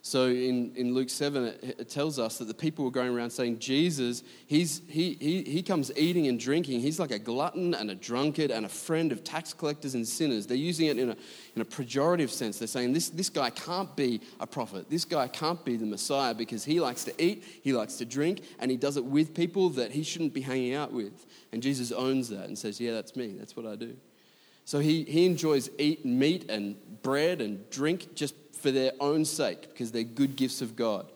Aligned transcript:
So 0.08 0.28
in, 0.28 0.72
in 0.74 0.94
Luke 0.94 1.10
7, 1.10 1.44
it, 1.44 1.76
it, 1.80 1.90
tells 1.90 2.18
us 2.18 2.38
that 2.38 2.46
the 2.46 2.54
people 2.54 2.82
were 2.82 2.90
going 2.90 3.14
around 3.14 3.28
saying, 3.28 3.58
Jesus, 3.58 4.22
he's, 4.46 4.80
he, 4.88 5.18
he, 5.20 5.42
he 5.42 5.62
comes 5.62 5.92
eating 5.98 6.28
and 6.28 6.40
drinking. 6.40 6.80
He's 6.80 6.98
like 6.98 7.10
a 7.10 7.18
glutton 7.18 7.74
and 7.74 7.90
a 7.90 7.94
drunkard 7.94 8.50
and 8.50 8.64
a 8.64 8.70
friend 8.70 9.12
of 9.12 9.22
tax 9.22 9.52
collectors 9.52 9.94
and 9.94 10.08
sinners. 10.08 10.46
They're 10.46 10.56
using 10.56 10.86
it 10.86 10.98
in 10.98 11.10
a, 11.10 11.16
in 11.56 11.60
a 11.60 11.64
pejorative 11.66 12.30
sense. 12.30 12.58
They're 12.58 12.68
saying, 12.68 12.94
this, 12.94 13.10
this 13.10 13.28
guy 13.28 13.50
can't 13.50 13.94
be 13.96 14.22
a 14.40 14.46
prophet. 14.46 14.88
This 14.88 15.04
guy 15.04 15.28
can't 15.28 15.62
be 15.62 15.76
the 15.76 15.84
Messiah 15.84 16.32
because 16.32 16.64
he 16.64 16.80
likes 16.80 17.04
to 17.04 17.22
eat, 17.22 17.44
he 17.62 17.74
likes 17.74 17.96
to 17.96 18.06
drink, 18.06 18.40
and 18.60 18.70
he 18.70 18.78
does 18.78 18.96
it 18.96 19.04
with 19.04 19.34
people 19.34 19.68
that 19.70 19.90
he 19.90 20.02
shouldn't 20.02 20.32
be 20.32 20.40
hanging 20.40 20.72
out 20.72 20.90
with. 20.90 21.26
And 21.52 21.62
Jesus 21.62 21.92
owns 21.92 22.30
that 22.30 22.46
and 22.46 22.58
says, 22.58 22.80
Yeah, 22.80 22.94
that's 22.94 23.14
me. 23.14 23.34
That's 23.38 23.54
what 23.54 23.66
I 23.66 23.76
do. 23.76 23.94
So 24.64 24.80
he, 24.80 25.04
he 25.04 25.24
enjoys 25.24 25.70
eat 25.78 26.04
meat 26.04 26.50
and 26.50 26.76
bread 27.02 27.40
and 27.40 27.68
drink 27.70 28.14
just 28.14 28.34
for 28.58 28.70
their 28.70 28.92
own 29.00 29.24
sake 29.24 29.62
because 29.62 29.90
they're 29.92 30.02
good 30.02 30.36
gifts 30.36 30.60
of 30.60 30.76
God. 30.76 31.06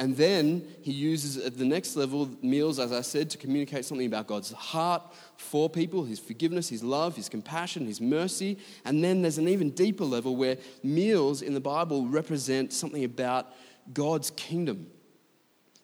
And 0.00 0.16
then 0.16 0.66
he 0.80 0.92
uses 0.92 1.36
at 1.36 1.58
the 1.58 1.64
next 1.66 1.94
level 1.94 2.30
meals, 2.40 2.78
as 2.78 2.90
I 2.90 3.02
said, 3.02 3.28
to 3.30 3.38
communicate 3.38 3.84
something 3.84 4.06
about 4.06 4.26
God's 4.26 4.50
heart 4.50 5.02
for 5.36 5.68
people, 5.68 6.04
his 6.04 6.18
forgiveness, 6.18 6.70
his 6.70 6.82
love, 6.82 7.16
his 7.16 7.28
compassion, 7.28 7.84
his 7.84 8.00
mercy. 8.00 8.56
And 8.86 9.04
then 9.04 9.20
there's 9.20 9.36
an 9.36 9.46
even 9.46 9.70
deeper 9.70 10.04
level 10.04 10.36
where 10.36 10.56
meals 10.82 11.42
in 11.42 11.52
the 11.52 11.60
Bible 11.60 12.06
represent 12.06 12.72
something 12.72 13.04
about 13.04 13.48
God's 13.92 14.30
kingdom. 14.30 14.86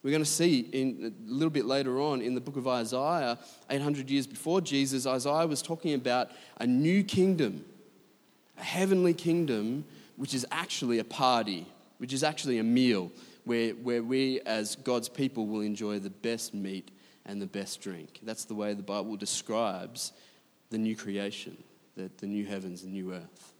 We're 0.02 0.12
going 0.12 0.22
to 0.22 0.30
see 0.30 0.60
in, 0.60 1.12
a 1.28 1.30
little 1.30 1.50
bit 1.50 1.66
later 1.66 2.00
on 2.00 2.22
in 2.22 2.34
the 2.34 2.40
book 2.40 2.56
of 2.56 2.66
Isaiah, 2.66 3.38
800 3.68 4.08
years 4.08 4.26
before 4.26 4.62
Jesus, 4.62 5.06
Isaiah 5.06 5.46
was 5.46 5.60
talking 5.60 5.92
about 5.92 6.30
a 6.58 6.66
new 6.66 7.02
kingdom, 7.02 7.64
a 8.56 8.64
heavenly 8.64 9.12
kingdom 9.12 9.84
which 10.16 10.34
is 10.34 10.46
actually 10.50 10.98
a 10.98 11.04
party, 11.04 11.66
which 11.98 12.12
is 12.12 12.22
actually 12.22 12.58
a 12.58 12.64
meal 12.64 13.10
where, 13.44 13.70
where 13.72 14.02
we 14.02 14.40
as 14.40 14.76
God's 14.76 15.08
people 15.08 15.46
will 15.46 15.60
enjoy 15.60 15.98
the 15.98 16.10
best 16.10 16.54
meat 16.54 16.90
and 17.24 17.40
the 17.40 17.46
best 17.46 17.80
drink. 17.80 18.20
That's 18.22 18.44
the 18.44 18.54
way 18.54 18.74
the 18.74 18.82
Bible 18.82 19.16
describes 19.16 20.12
the 20.70 20.78
new 20.78 20.96
creation, 20.96 21.56
the, 21.96 22.10
the 22.18 22.26
new 22.26 22.44
heavens 22.44 22.82
and 22.82 22.92
new 22.92 23.12
earth. 23.12 23.54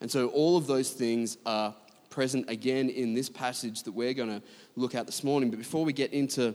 And 0.00 0.10
so 0.10 0.28
all 0.28 0.56
of 0.56 0.66
those 0.66 0.90
things 0.90 1.38
are 1.46 1.74
present 2.10 2.50
again 2.50 2.90
in 2.90 3.14
this 3.14 3.28
passage 3.30 3.84
that 3.84 3.92
we're 3.92 4.14
going 4.14 4.28
to 4.28 4.42
look 4.76 4.94
at 4.94 5.06
this 5.06 5.24
morning. 5.24 5.50
But 5.50 5.58
before 5.58 5.84
we 5.84 5.92
get 5.92 6.12
into 6.12 6.54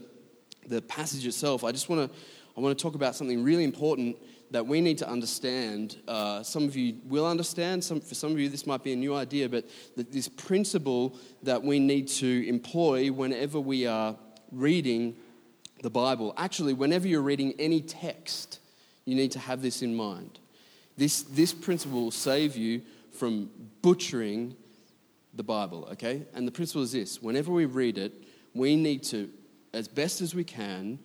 the 0.67 0.81
passage 0.81 1.25
itself, 1.25 1.63
I 1.63 1.71
just 1.71 1.89
want 1.89 2.11
to 2.11 2.17
I 2.57 2.59
want 2.59 2.77
to 2.77 2.81
talk 2.81 2.95
about 2.95 3.15
something 3.15 3.43
really 3.43 3.63
important 3.63 4.17
that 4.51 4.65
we 4.65 4.81
need 4.81 4.97
to 4.99 5.09
understand. 5.09 5.97
Uh, 6.07 6.41
some 6.41 6.63
of 6.63 6.75
you 6.75 6.97
will 7.05 7.27
understand, 7.27 7.83
some, 7.83 7.99
for 7.99 8.15
some 8.15 8.31
of 8.31 8.39
you, 8.39 8.49
this 8.49 8.65
might 8.65 8.83
be 8.83 8.93
a 8.93 8.95
new 8.95 9.13
idea, 9.15 9.49
but 9.49 9.65
this 9.95 10.27
principle 10.27 11.15
that 11.43 11.61
we 11.61 11.79
need 11.79 12.07
to 12.07 12.47
employ 12.47 13.11
whenever 13.11 13.59
we 13.59 13.85
are 13.85 14.15
reading 14.51 15.15
the 15.83 15.89
Bible. 15.89 16.33
Actually, 16.37 16.73
whenever 16.73 17.07
you're 17.07 17.21
reading 17.21 17.53
any 17.59 17.81
text, 17.81 18.59
you 19.05 19.15
need 19.15 19.31
to 19.31 19.39
have 19.39 19.61
this 19.61 19.81
in 19.81 19.95
mind. 19.95 20.39
This, 20.97 21.23
this 21.23 21.53
principle 21.53 22.03
will 22.03 22.11
save 22.11 22.55
you 22.55 22.81
from 23.11 23.49
butchering 23.81 24.55
the 25.33 25.43
Bible, 25.43 25.87
okay? 25.91 26.23
And 26.33 26.47
the 26.47 26.51
principle 26.51 26.83
is 26.83 26.91
this 26.91 27.21
whenever 27.21 27.51
we 27.51 27.65
read 27.65 27.97
it, 27.97 28.13
we 28.53 28.75
need 28.75 29.03
to, 29.03 29.29
as 29.73 29.87
best 29.87 30.21
as 30.21 30.33
we 30.33 30.43
can, 30.43 30.99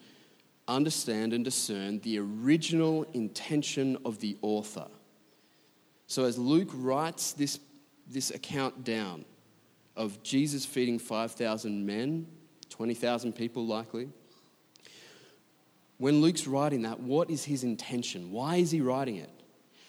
understand 0.67 1.33
and 1.33 1.43
discern 1.43 1.99
the 1.99 2.19
original 2.19 3.03
intention 3.13 3.97
of 4.05 4.19
the 4.19 4.37
author. 4.41 4.87
So, 6.07 6.25
as 6.25 6.37
Luke 6.37 6.69
writes 6.73 7.33
this, 7.33 7.59
this 8.07 8.31
account 8.31 8.83
down 8.83 9.25
of 9.95 10.21
Jesus 10.23 10.65
feeding 10.65 10.99
5,000 10.99 11.85
men, 11.85 12.27
20,000 12.69 13.33
people 13.33 13.65
likely, 13.65 14.09
when 15.97 16.21
Luke's 16.21 16.47
writing 16.47 16.81
that, 16.83 16.99
what 16.99 17.29
is 17.29 17.45
his 17.45 17.63
intention? 17.63 18.31
Why 18.31 18.57
is 18.57 18.71
he 18.71 18.81
writing 18.81 19.17
it? 19.17 19.29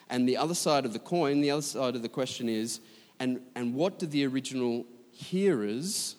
And 0.09 0.29
the 0.29 0.37
other 0.37 0.55
side 0.55 0.85
of 0.85 0.93
the 0.93 0.99
coin, 0.99 1.41
the 1.41 1.51
other 1.51 1.63
side 1.63 1.97
of 1.97 2.03
the 2.03 2.09
question 2.09 2.49
is, 2.49 2.81
and, 3.19 3.41
and 3.55 3.75
what 3.75 3.99
do 3.99 4.07
the 4.07 4.27
original 4.27 4.85
hearers, 5.11 6.17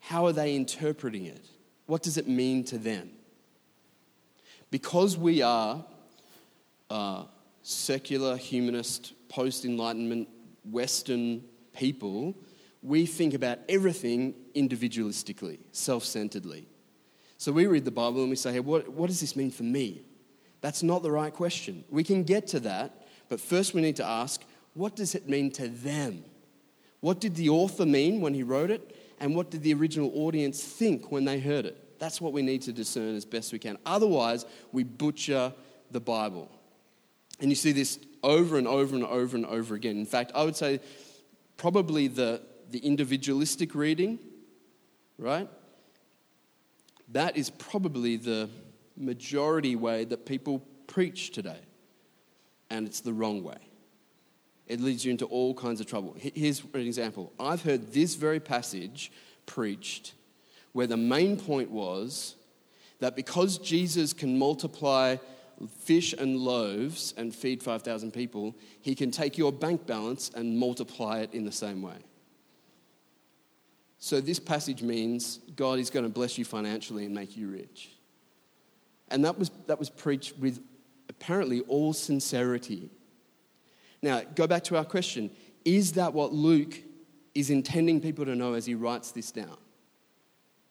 how 0.00 0.26
are 0.26 0.32
they 0.32 0.54
interpreting 0.54 1.26
it? 1.26 1.46
What 1.86 2.02
does 2.02 2.16
it 2.16 2.28
mean 2.28 2.64
to 2.64 2.78
them? 2.78 3.10
Because 4.70 5.16
we 5.16 5.42
are 5.42 5.84
uh, 6.88 7.24
secular, 7.62 8.36
humanist, 8.36 9.12
post 9.28 9.64
Enlightenment, 9.64 10.28
Western 10.64 11.42
people, 11.72 12.36
we 12.82 13.06
think 13.06 13.34
about 13.34 13.58
everything 13.68 14.34
individualistically, 14.54 15.58
self 15.72 16.04
centeredly. 16.04 16.66
So 17.36 17.52
we 17.52 17.66
read 17.66 17.84
the 17.84 17.90
Bible 17.90 18.20
and 18.20 18.30
we 18.30 18.36
say, 18.36 18.52
hey, 18.52 18.60
what, 18.60 18.88
what 18.88 19.06
does 19.06 19.20
this 19.20 19.34
mean 19.34 19.50
for 19.50 19.62
me? 19.62 20.02
That's 20.60 20.82
not 20.82 21.02
the 21.02 21.10
right 21.10 21.32
question. 21.32 21.84
We 21.88 22.04
can 22.04 22.22
get 22.22 22.46
to 22.48 22.60
that, 22.60 23.06
but 23.28 23.40
first 23.40 23.72
we 23.72 23.80
need 23.80 23.96
to 23.96 24.04
ask, 24.04 24.44
what 24.74 24.94
does 24.94 25.14
it 25.14 25.28
mean 25.28 25.50
to 25.52 25.68
them? 25.68 26.24
What 27.00 27.18
did 27.18 27.34
the 27.34 27.48
author 27.48 27.86
mean 27.86 28.20
when 28.20 28.34
he 28.34 28.42
wrote 28.42 28.70
it? 28.70 28.94
And 29.18 29.34
what 29.34 29.50
did 29.50 29.62
the 29.62 29.72
original 29.74 30.12
audience 30.14 30.62
think 30.62 31.10
when 31.10 31.24
they 31.24 31.40
heard 31.40 31.64
it? 31.66 31.82
That's 32.00 32.20
what 32.20 32.32
we 32.32 32.42
need 32.42 32.62
to 32.62 32.72
discern 32.72 33.14
as 33.14 33.24
best 33.24 33.52
we 33.52 33.60
can. 33.60 33.76
Otherwise, 33.86 34.46
we 34.72 34.82
butcher 34.82 35.52
the 35.90 36.00
Bible. 36.00 36.50
And 37.40 37.50
you 37.50 37.54
see 37.54 37.72
this 37.72 37.98
over 38.22 38.58
and 38.58 38.66
over 38.66 38.96
and 38.96 39.04
over 39.04 39.36
and 39.36 39.46
over 39.46 39.74
again. 39.74 39.98
In 39.98 40.06
fact, 40.06 40.32
I 40.34 40.42
would 40.42 40.56
say 40.56 40.80
probably 41.58 42.08
the, 42.08 42.40
the 42.70 42.78
individualistic 42.78 43.74
reading, 43.74 44.18
right? 45.18 45.46
That 47.12 47.36
is 47.36 47.50
probably 47.50 48.16
the 48.16 48.48
majority 48.96 49.76
way 49.76 50.04
that 50.04 50.24
people 50.24 50.62
preach 50.86 51.32
today. 51.32 51.60
And 52.70 52.86
it's 52.86 53.00
the 53.00 53.12
wrong 53.12 53.42
way. 53.42 53.58
it 54.66 54.80
leads 54.80 55.04
you 55.04 55.10
into 55.10 55.26
all 55.26 55.52
kinds 55.52 55.80
of 55.80 55.86
trouble. 55.86 56.16
Here's 56.16 56.62
an 56.72 56.80
example 56.80 57.32
I've 57.38 57.62
heard 57.62 57.92
this 57.92 58.14
very 58.14 58.40
passage 58.40 59.12
preached 59.44 60.14
where 60.72 60.86
the 60.86 60.96
main 60.96 61.36
point 61.36 61.70
was 61.70 62.36
that 63.00 63.16
because 63.16 63.58
Jesus 63.58 64.12
can 64.12 64.38
multiply 64.38 65.16
fish 65.80 66.12
and 66.12 66.36
loaves 66.36 67.12
and 67.16 67.34
feed 67.34 67.62
5,000 67.62 68.12
people, 68.12 68.54
he 68.80 68.94
can 68.94 69.10
take 69.10 69.36
your 69.36 69.52
bank 69.52 69.86
balance 69.86 70.30
and 70.34 70.58
multiply 70.58 71.20
it 71.20 71.34
in 71.34 71.44
the 71.44 71.52
same 71.52 71.82
way. 71.82 71.96
So, 73.98 74.20
this 74.20 74.38
passage 74.38 74.82
means 74.82 75.40
God 75.56 75.78
is 75.78 75.90
going 75.90 76.06
to 76.06 76.10
bless 76.10 76.38
you 76.38 76.44
financially 76.46 77.04
and 77.04 77.14
make 77.14 77.36
you 77.36 77.48
rich. 77.48 77.90
And 79.10 79.24
that 79.26 79.38
was, 79.38 79.50
that 79.66 79.78
was 79.78 79.90
preached 79.90 80.38
with 80.38 80.62
apparently 81.10 81.60
all 81.62 81.92
sincerity. 81.92 82.88
Now, 84.00 84.22
go 84.34 84.46
back 84.46 84.64
to 84.64 84.76
our 84.76 84.84
question 84.84 85.30
Is 85.66 85.92
that 85.92 86.14
what 86.14 86.32
Luke 86.32 86.80
is 87.34 87.50
intending 87.50 88.00
people 88.00 88.24
to 88.24 88.34
know 88.34 88.54
as 88.54 88.64
he 88.64 88.74
writes 88.74 89.12
this 89.12 89.30
down? 89.30 89.58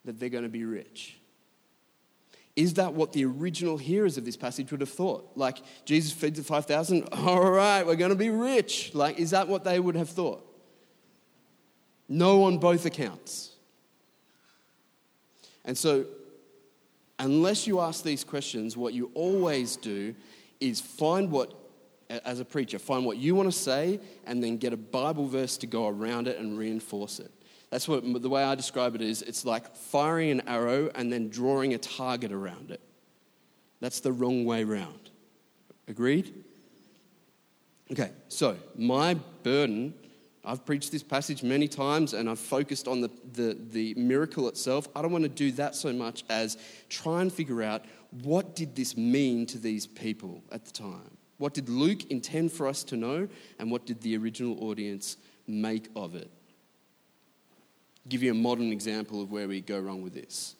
That 0.05 0.19
they're 0.19 0.29
going 0.29 0.43
to 0.43 0.49
be 0.49 0.65
rich? 0.65 1.19
Is 2.55 2.73
that 2.73 2.93
what 2.93 3.13
the 3.13 3.23
original 3.23 3.77
hearers 3.77 4.17
of 4.17 4.25
this 4.25 4.35
passage 4.35 4.71
would 4.71 4.81
have 4.81 4.89
thought? 4.89 5.31
Like, 5.35 5.59
Jesus 5.85 6.11
feeds 6.11 6.37
the 6.37 6.43
5,000, 6.43 7.07
all 7.13 7.49
right, 7.49 7.85
we're 7.85 7.95
going 7.95 8.09
to 8.09 8.17
be 8.17 8.29
rich. 8.29 8.93
Like, 8.93 9.17
is 9.17 9.31
that 9.31 9.47
what 9.47 9.63
they 9.63 9.79
would 9.79 9.95
have 9.95 10.09
thought? 10.09 10.45
No 12.09 12.43
on 12.43 12.57
both 12.57 12.85
accounts. 12.85 13.51
And 15.63 15.77
so, 15.77 16.05
unless 17.17 17.67
you 17.67 17.79
ask 17.79 18.03
these 18.03 18.23
questions, 18.23 18.75
what 18.75 18.93
you 18.93 19.11
always 19.13 19.75
do 19.75 20.15
is 20.59 20.81
find 20.81 21.31
what, 21.31 21.53
as 22.09 22.39
a 22.39 22.45
preacher, 22.45 22.79
find 22.79 23.05
what 23.05 23.17
you 23.17 23.35
want 23.35 23.51
to 23.51 23.57
say 23.57 23.99
and 24.25 24.43
then 24.43 24.57
get 24.57 24.73
a 24.73 24.77
Bible 24.77 25.27
verse 25.27 25.55
to 25.57 25.67
go 25.67 25.87
around 25.87 26.27
it 26.27 26.37
and 26.37 26.57
reinforce 26.57 27.19
it. 27.19 27.31
That's 27.69 27.87
what 27.87 28.21
the 28.21 28.29
way 28.29 28.43
I 28.43 28.55
describe 28.55 28.95
it 28.95 29.01
is 29.01 29.21
it's 29.21 29.45
like 29.45 29.75
firing 29.75 30.31
an 30.31 30.41
arrow 30.47 30.89
and 30.95 31.11
then 31.11 31.29
drawing 31.29 31.73
a 31.73 31.77
target 31.77 32.31
around 32.31 32.71
it. 32.71 32.81
That's 33.79 33.99
the 33.99 34.11
wrong 34.11 34.43
way 34.43 34.63
round. 34.63 35.11
Agreed? 35.87 36.43
Okay, 37.91 38.11
so 38.27 38.55
my 38.75 39.15
burden, 39.43 39.93
I've 40.43 40.65
preached 40.65 40.91
this 40.91 41.03
passage 41.03 41.43
many 41.43 41.67
times 41.67 42.13
and 42.13 42.29
I've 42.29 42.39
focused 42.39 42.87
on 42.87 43.01
the, 43.01 43.09
the, 43.33 43.57
the 43.71 43.93
miracle 43.95 44.47
itself. 44.47 44.87
I 44.95 45.01
don't 45.01 45.11
want 45.11 45.23
to 45.23 45.29
do 45.29 45.51
that 45.53 45.75
so 45.75 45.93
much 45.93 46.23
as 46.29 46.57
try 46.89 47.21
and 47.21 47.31
figure 47.31 47.63
out 47.63 47.85
what 48.21 48.55
did 48.55 48.75
this 48.75 48.97
mean 48.97 49.45
to 49.47 49.57
these 49.57 49.85
people 49.85 50.43
at 50.51 50.65
the 50.65 50.71
time? 50.71 51.17
What 51.37 51.53
did 51.53 51.69
Luke 51.69 52.09
intend 52.11 52.51
for 52.51 52.67
us 52.67 52.83
to 52.85 52.97
know 52.97 53.27
and 53.59 53.71
what 53.71 53.85
did 53.85 54.01
the 54.01 54.17
original 54.17 54.63
audience 54.63 55.17
make 55.47 55.89
of 55.95 56.15
it? 56.15 56.29
Give 58.09 58.23
you 58.23 58.31
a 58.31 58.35
modern 58.35 58.71
example 58.71 59.21
of 59.21 59.31
where 59.31 59.47
we 59.47 59.61
go 59.61 59.79
wrong 59.79 60.01
with 60.01 60.13
this. 60.13 60.55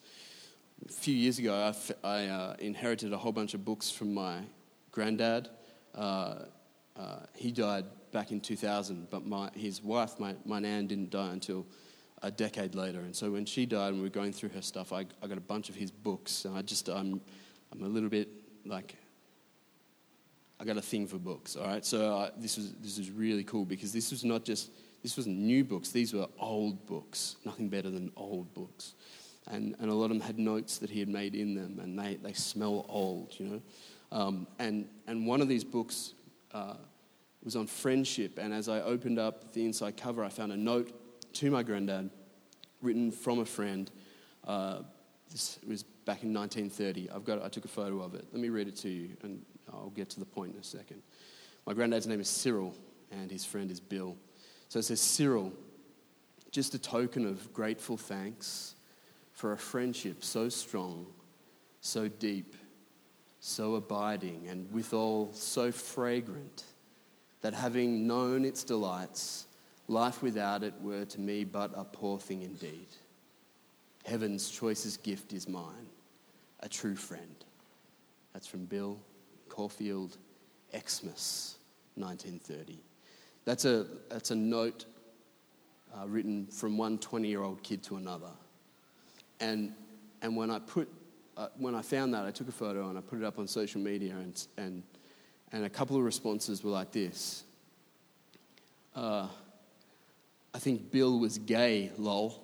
A 0.88 0.92
few 0.92 1.16
years 1.16 1.40
ago, 1.40 1.74
I, 2.04 2.28
uh, 2.28 2.56
inherited 2.60 3.12
a 3.12 3.18
whole 3.18 3.32
bunch 3.32 3.54
of 3.54 3.66
books 3.66 3.90
from 3.90 4.14
my 4.14 4.40
granddad. 4.92 5.50
Uh, 5.96 6.36
uh, 6.98 7.20
he 7.34 7.52
died 7.52 7.86
back 8.12 8.32
in 8.32 8.40
2000, 8.40 9.10
but 9.10 9.26
my, 9.26 9.50
his 9.56 9.84
wife, 9.84 10.20
my, 10.20 10.36
my 10.46 10.60
nan, 10.60 10.88
didn't 10.88 11.10
die 11.10 11.32
until 11.32 11.66
a 12.22 12.32
decade 12.32 12.76
later. 12.76 13.00
And 13.00 13.16
so 13.16 13.32
when 13.32 13.46
she 13.46 13.66
died 13.66 13.90
and 13.90 13.98
we 13.98 14.04
were 14.04 14.10
going 14.10 14.32
through 14.32 14.50
her 14.50 14.62
stuff, 14.62 14.94
I, 14.94 15.06
I 15.22 15.28
got 15.28 15.38
a 15.38 15.42
bunch 15.42 15.70
of 15.70 15.76
his 15.76 15.92
books. 15.92 16.46
And 16.46 16.58
I 16.58 16.62
just, 16.62 16.88
I'm, 16.88 17.20
I'm 17.72 17.84
a 17.84 17.88
little 17.88 18.10
bit 18.10 18.30
like, 18.66 18.96
I 20.60 20.66
got 20.66 20.78
a 20.78 20.82
thing 20.82 21.08
for 21.08 21.18
books, 21.18 21.56
all 21.56 21.66
right? 21.66 21.86
So 21.86 22.18
uh, 22.18 22.32
this, 22.38 22.58
was, 22.58 22.74
this 22.74 22.98
was 22.98 23.10
really 23.10 23.44
cool 23.44 23.66
because 23.66 23.92
this 23.92 24.12
was 24.12 24.24
not 24.24 24.44
just 24.44 24.72
this 25.02 25.18
wasn't 25.18 25.38
new 25.38 25.64
books, 25.64 25.90
these 25.90 26.14
were 26.14 26.28
old 26.38 26.86
books, 26.86 27.38
nothing 27.46 27.70
better 27.70 27.90
than 27.90 28.12
old 28.16 28.54
books. 28.54 28.94
And, 29.48 29.76
and 29.80 29.90
a 29.90 29.94
lot 29.94 30.06
of 30.06 30.10
them 30.12 30.20
had 30.20 30.38
notes 30.38 30.78
that 30.80 30.90
he 30.90 31.00
had 31.00 31.10
made 31.10 31.34
in 31.34 31.56
them, 31.56 31.80
and 31.82 31.98
they, 31.98 32.16
they 32.16 32.34
smell 32.34 32.86
old, 32.88 33.34
you 33.38 33.48
know. 33.48 33.62
Um, 34.12 34.48
and, 34.60 34.88
and 35.08 35.26
one 35.26 35.42
of 35.42 35.48
these 35.48 35.64
books 35.64 36.14
uh, 36.54 36.76
was 37.44 37.56
on 37.56 37.68
friendship, 37.68 38.38
and 38.38 38.54
as 38.54 38.70
I 38.70 38.82
opened 38.82 39.18
up 39.18 39.54
the 39.54 39.66
inside 39.66 39.98
cover, 39.98 40.24
I 40.24 40.30
found 40.30 40.52
a 40.52 40.58
note 40.58 40.92
to 41.34 41.50
my 41.50 41.64
granddad 41.64 42.10
written 42.82 43.12
from 43.12 43.40
a 43.40 43.46
friend. 43.46 43.90
Uh, 44.46 44.82
this 45.32 45.60
was 45.68 45.84
back 45.84 46.24
in 46.24 46.34
1930. 46.34 47.12
I've 47.12 47.24
got, 47.24 47.44
I 47.44 47.50
took 47.50 47.66
a 47.66 47.70
photo 47.70 48.02
of 48.02 48.16
it. 48.16 48.26
Let 48.32 48.42
me 48.42 48.50
read 48.50 48.68
it 48.68 48.76
to 48.78 48.90
you, 48.90 49.10
and 49.24 49.44
I'll 49.72 49.92
get 49.92 50.10
to 50.12 50.20
the 50.20 50.26
point 50.26 50.54
in 50.54 50.60
a 50.60 50.64
second. 50.64 51.02
My 51.66 51.74
granddad's 51.74 52.08
name 52.08 52.20
is 52.20 52.30
Cyril, 52.30 52.76
and 53.12 53.32
his 53.32 53.46
friend 53.46 53.72
is 53.72 53.80
Bill. 53.80 54.18
So 54.70 54.80
it 54.80 54.84
says, 54.84 55.02
Cyril, 55.02 55.52
just 56.52 56.76
a 56.76 56.80
token 56.80 57.26
of 57.26 57.52
grateful 57.54 57.98
thanks 57.98 58.76
for 59.34 59.52
a 59.52 59.58
friendship 59.58 60.24
so 60.24 60.48
strong, 60.48 61.08
so 61.82 62.08
deep, 62.08 62.56
so 63.40 63.76
abiding, 63.76 64.48
and 64.48 64.72
withal 64.72 65.32
so 65.34 65.72
fragrant 65.72 66.64
that 67.42 67.54
having 67.54 68.06
known 68.06 68.46
its 68.46 68.64
delights, 68.64 69.48
life 69.88 70.22
without 70.22 70.62
it 70.62 70.74
were 70.82 71.06
to 71.06 71.20
me 71.20 71.44
but 71.44 71.72
a 71.76 71.84
poor 71.84 72.20
thing 72.20 72.44
indeed. 72.44 72.88
Heaven's 74.06 74.50
choicest 74.50 75.02
gift 75.04 75.34
is 75.34 75.48
mine, 75.48 75.90
a 76.60 76.70
true 76.70 76.96
friend. 76.96 77.44
That's 78.34 78.48
from 78.48 78.66
Bill 78.66 79.00
Caulfield, 79.48 80.18
Xmas, 80.72 81.58
1930. 81.96 82.89
That's 83.50 83.66
a, 83.66 83.88
that's 84.10 84.30
a 84.30 84.36
note 84.36 84.86
uh, 85.96 86.08
written 86.08 86.46
from 86.46 86.78
one 86.78 87.00
20 87.00 87.28
year 87.28 87.42
old 87.42 87.64
kid 87.64 87.82
to 87.86 87.96
another. 87.96 88.30
And, 89.40 89.74
and 90.22 90.38
when, 90.38 90.52
I 90.52 90.60
put, 90.60 90.88
uh, 91.36 91.48
when 91.58 91.74
I 91.74 91.82
found 91.82 92.14
that, 92.14 92.28
I 92.28 92.30
took 92.30 92.48
a 92.48 92.52
photo 92.52 92.90
and 92.90 92.98
I 93.00 93.02
put 93.02 93.18
it 93.18 93.26
up 93.26 93.40
on 93.40 93.48
social 93.48 93.82
media, 93.82 94.14
and, 94.14 94.46
and, 94.58 94.84
and 95.52 95.66
a 95.66 95.70
couple 95.70 95.98
of 95.98 96.04
responses 96.04 96.64
were 96.64 96.70
like 96.70 96.92
this 96.92 97.44
uh, 98.96 99.28
I 100.54 100.60
think 100.60 100.92
Bill 100.92 101.18
was 101.18 101.40
gay, 101.40 101.92
lol. 101.98 102.44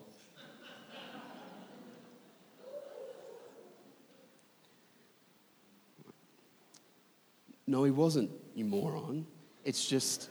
No, 7.68 7.84
he 7.84 7.92
wasn't, 7.92 8.32
you 8.56 8.66
moron. 8.66 9.28
It's 9.64 9.88
just 9.88 10.30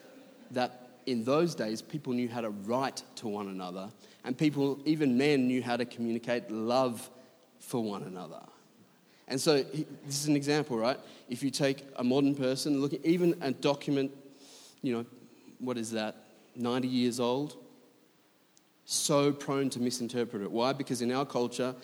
that 0.55 0.85
in 1.07 1.25
those 1.25 1.55
days 1.55 1.83
people 1.83 2.13
knew 2.13 2.29
how 2.29 2.41
to 2.41 2.51
write 2.51 3.03
to 3.17 3.29
one 3.29 3.49
another, 3.49 3.91
and 4.25 4.37
people, 4.37 4.79
even 4.85 5.19
men, 5.19 5.47
knew 5.47 5.63
how 5.63 5.77
to 5.77 5.85
communicate 5.85 6.51
love 6.51 7.11
for 7.59 7.83
one 7.83 8.03
another. 8.05 8.41
And 9.29 9.41
so, 9.41 9.63
this 9.63 10.21
is 10.21 10.27
an 10.27 10.37
example, 10.37 10.77
right? 10.77 10.99
If 11.29 11.43
you 11.43 11.51
take 11.51 11.85
a 11.97 12.05
modern 12.05 12.35
person, 12.35 12.81
look 12.81 12.93
at 12.93 13.05
even 13.05 13.37
a 13.41 13.51
document, 13.51 14.13
you 14.83 14.95
know, 14.95 15.07
what 15.59 15.79
is 15.79 15.91
that, 15.93 16.17
90 16.57 16.89
years 16.89 17.21
old, 17.21 17.57
so 18.85 19.33
prone 19.33 19.71
to 19.71 19.81
misinterpret 19.81 20.43
it. 20.43 20.51
Why? 20.51 20.73
Because 20.73 21.01
in 21.01 21.11
our 21.11 21.25
culture, 21.25 21.75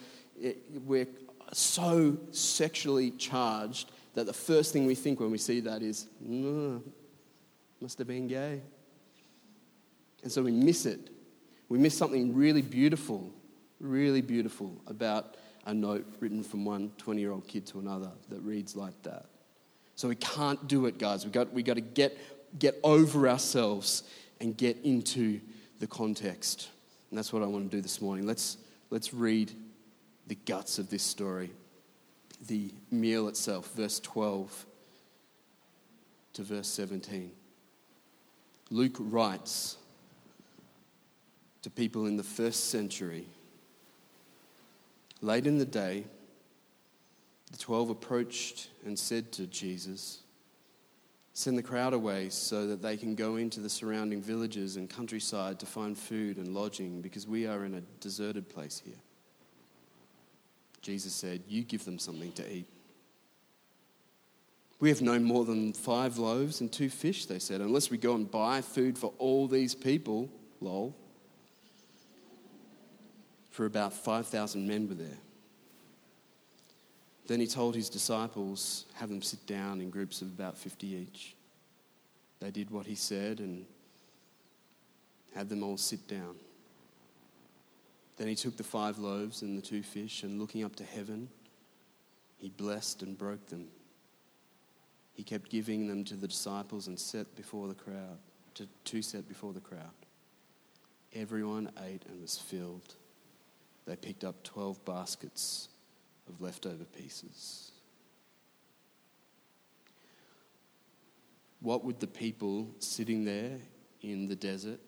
it, 0.40 0.58
we're 0.84 1.08
so 1.52 2.18
sexually 2.30 3.10
charged 3.12 3.90
that 4.14 4.26
the 4.26 4.32
first 4.32 4.72
thing 4.72 4.86
we 4.86 4.94
think 4.94 5.18
when 5.18 5.30
we 5.30 5.38
see 5.38 5.60
that 5.60 5.82
is, 5.82 6.06
must 7.80 7.98
have 7.98 8.06
been 8.06 8.26
gay. 8.26 8.60
And 10.22 10.30
so 10.30 10.42
we 10.42 10.52
miss 10.52 10.86
it. 10.86 11.10
We 11.68 11.78
miss 11.78 11.96
something 11.96 12.34
really 12.34 12.62
beautiful, 12.62 13.32
really 13.80 14.20
beautiful 14.20 14.80
about 14.86 15.36
a 15.66 15.74
note 15.74 16.06
written 16.20 16.42
from 16.42 16.64
one 16.64 16.90
20 16.98 17.20
year 17.20 17.32
old 17.32 17.46
kid 17.46 17.66
to 17.68 17.78
another 17.78 18.10
that 18.28 18.40
reads 18.40 18.76
like 18.76 19.00
that. 19.02 19.26
So 19.94 20.08
we 20.08 20.16
can't 20.16 20.66
do 20.66 20.86
it, 20.86 20.98
guys. 20.98 21.24
We've 21.24 21.32
got, 21.32 21.52
we 21.52 21.62
got 21.62 21.74
to 21.74 21.80
get, 21.80 22.16
get 22.58 22.78
over 22.82 23.28
ourselves 23.28 24.02
and 24.40 24.56
get 24.56 24.78
into 24.82 25.40
the 25.78 25.86
context. 25.86 26.68
And 27.10 27.18
that's 27.18 27.32
what 27.32 27.42
I 27.42 27.46
want 27.46 27.70
to 27.70 27.76
do 27.76 27.82
this 27.82 28.00
morning. 28.00 28.26
Let's, 28.26 28.56
let's 28.90 29.12
read 29.12 29.52
the 30.26 30.36
guts 30.46 30.78
of 30.78 30.88
this 30.90 31.02
story, 31.02 31.50
the 32.46 32.72
meal 32.90 33.28
itself, 33.28 33.72
verse 33.74 34.00
12 34.00 34.66
to 36.34 36.42
verse 36.42 36.68
17. 36.68 37.32
Luke 38.70 38.96
writes 38.98 39.76
to 41.62 41.70
people 41.70 42.06
in 42.06 42.16
the 42.16 42.22
first 42.22 42.70
century 42.70 43.26
Late 45.22 45.46
in 45.46 45.58
the 45.58 45.66
day, 45.66 46.04
the 47.50 47.58
twelve 47.58 47.90
approached 47.90 48.70
and 48.86 48.98
said 48.98 49.32
to 49.32 49.46
Jesus, 49.46 50.20
Send 51.34 51.58
the 51.58 51.62
crowd 51.62 51.92
away 51.92 52.30
so 52.30 52.66
that 52.66 52.80
they 52.80 52.96
can 52.96 53.14
go 53.14 53.36
into 53.36 53.60
the 53.60 53.68
surrounding 53.68 54.22
villages 54.22 54.76
and 54.76 54.88
countryside 54.88 55.60
to 55.60 55.66
find 55.66 55.96
food 55.96 56.38
and 56.38 56.54
lodging 56.54 57.02
because 57.02 57.26
we 57.26 57.46
are 57.46 57.64
in 57.64 57.74
a 57.74 57.82
deserted 58.00 58.48
place 58.48 58.80
here. 58.84 58.96
Jesus 60.80 61.12
said, 61.12 61.42
You 61.46 61.62
give 61.62 61.84
them 61.84 61.98
something 61.98 62.32
to 62.32 62.50
eat. 62.50 62.66
We 64.80 64.88
have 64.88 65.02
no 65.02 65.18
more 65.18 65.44
than 65.44 65.74
five 65.74 66.16
loaves 66.16 66.62
and 66.62 66.72
two 66.72 66.88
fish, 66.88 67.26
they 67.26 67.38
said, 67.38 67.60
unless 67.60 67.90
we 67.90 67.98
go 67.98 68.14
and 68.14 68.28
buy 68.28 68.62
food 68.62 68.96
for 68.96 69.12
all 69.18 69.46
these 69.46 69.74
people. 69.74 70.30
Lol. 70.62 70.94
For 73.50 73.66
about 73.66 73.92
5,000 73.92 74.66
men 74.66 74.88
were 74.88 74.94
there. 74.94 75.18
Then 77.26 77.40
he 77.40 77.46
told 77.46 77.74
his 77.74 77.90
disciples, 77.90 78.86
have 78.94 79.10
them 79.10 79.22
sit 79.22 79.46
down 79.46 79.80
in 79.80 79.90
groups 79.90 80.22
of 80.22 80.28
about 80.28 80.56
50 80.56 80.86
each. 80.86 81.34
They 82.40 82.50
did 82.50 82.70
what 82.70 82.86
he 82.86 82.94
said 82.94 83.38
and 83.40 83.66
had 85.34 85.48
them 85.48 85.62
all 85.62 85.76
sit 85.76 86.08
down. 86.08 86.36
Then 88.16 88.28
he 88.28 88.34
took 88.34 88.56
the 88.56 88.64
five 88.64 88.98
loaves 88.98 89.42
and 89.42 89.56
the 89.56 89.62
two 89.62 89.82
fish, 89.82 90.22
and 90.22 90.40
looking 90.40 90.64
up 90.64 90.76
to 90.76 90.84
heaven, 90.84 91.28
he 92.38 92.48
blessed 92.48 93.02
and 93.02 93.16
broke 93.16 93.46
them. 93.48 93.68
He 95.12 95.22
kept 95.22 95.50
giving 95.50 95.86
them 95.86 96.04
to 96.04 96.14
the 96.14 96.28
disciples 96.28 96.86
and 96.86 96.98
set 96.98 97.34
before 97.36 97.68
the 97.68 97.74
crowd, 97.74 98.18
to, 98.54 98.68
to 98.84 99.02
set 99.02 99.28
before 99.28 99.52
the 99.52 99.60
crowd. 99.60 99.80
Everyone 101.14 101.70
ate 101.84 102.04
and 102.08 102.20
was 102.20 102.38
filled. 102.38 102.94
They 103.86 103.96
picked 103.96 104.24
up 104.24 104.42
12 104.44 104.84
baskets 104.84 105.68
of 106.28 106.40
leftover 106.40 106.84
pieces. 106.84 107.72
What 111.60 111.84
would 111.84 112.00
the 112.00 112.06
people 112.06 112.68
sitting 112.78 113.24
there 113.24 113.58
in 114.00 114.28
the 114.28 114.36
desert 114.36 114.80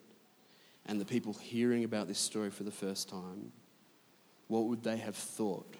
and 0.86 1.00
the 1.00 1.04
people 1.04 1.34
hearing 1.34 1.84
about 1.84 2.08
this 2.08 2.18
story 2.18 2.50
for 2.50 2.64
the 2.64 2.70
first 2.70 3.08
time, 3.08 3.52
what 4.48 4.64
would 4.64 4.82
they 4.82 4.96
have 4.96 5.16
thought 5.16 5.76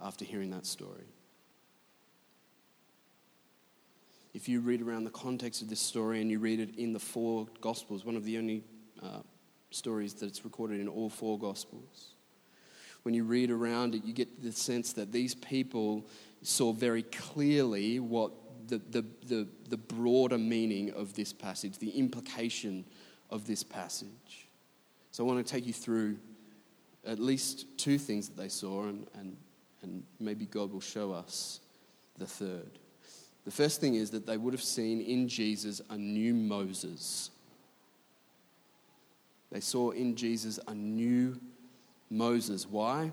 after 0.00 0.24
hearing 0.24 0.50
that 0.50 0.66
story? 0.66 1.06
If 4.34 4.48
you 4.48 4.60
read 4.60 4.80
around 4.80 5.04
the 5.04 5.10
context 5.10 5.60
of 5.62 5.68
this 5.68 5.80
story 5.80 6.20
and 6.22 6.30
you 6.30 6.38
read 6.38 6.58
it 6.58 6.76
in 6.76 6.92
the 6.92 6.98
four 6.98 7.46
Gospels, 7.60 8.04
one 8.04 8.16
of 8.16 8.24
the 8.24 8.38
only 8.38 8.64
uh, 9.02 9.20
stories 9.70 10.14
that's 10.14 10.44
recorded 10.44 10.80
in 10.80 10.88
all 10.88 11.10
four 11.10 11.38
Gospels, 11.38 12.14
when 13.02 13.14
you 13.14 13.24
read 13.24 13.50
around 13.50 13.94
it, 13.94 14.04
you 14.04 14.12
get 14.12 14.42
the 14.42 14.52
sense 14.52 14.92
that 14.94 15.12
these 15.12 15.34
people 15.34 16.06
saw 16.42 16.72
very 16.72 17.02
clearly 17.02 18.00
what 18.00 18.32
the, 18.68 18.78
the, 18.90 19.04
the, 19.26 19.48
the 19.68 19.76
broader 19.76 20.38
meaning 20.38 20.92
of 20.92 21.14
this 21.14 21.32
passage, 21.32 21.78
the 21.78 21.90
implication 21.90 22.84
of 23.28 23.46
this 23.46 23.62
passage. 23.62 24.48
So 25.10 25.24
I 25.24 25.26
want 25.26 25.44
to 25.44 25.52
take 25.52 25.66
you 25.66 25.72
through 25.72 26.16
at 27.04 27.18
least 27.18 27.66
two 27.76 27.98
things 27.98 28.28
that 28.28 28.36
they 28.36 28.48
saw, 28.48 28.84
and, 28.84 29.06
and, 29.14 29.36
and 29.82 30.04
maybe 30.20 30.46
God 30.46 30.72
will 30.72 30.80
show 30.80 31.12
us 31.12 31.60
the 32.18 32.26
third. 32.26 32.78
The 33.44 33.50
first 33.50 33.80
thing 33.80 33.94
is 33.96 34.10
that 34.10 34.26
they 34.26 34.36
would 34.36 34.54
have 34.54 34.62
seen 34.62 35.00
in 35.00 35.28
Jesus 35.28 35.80
a 35.90 35.96
new 35.96 36.32
Moses. 36.32 37.30
They 39.50 39.60
saw 39.60 39.90
in 39.90 40.14
Jesus 40.14 40.58
a 40.66 40.74
new 40.74 41.40
Moses. 42.08 42.66
Why? 42.66 43.12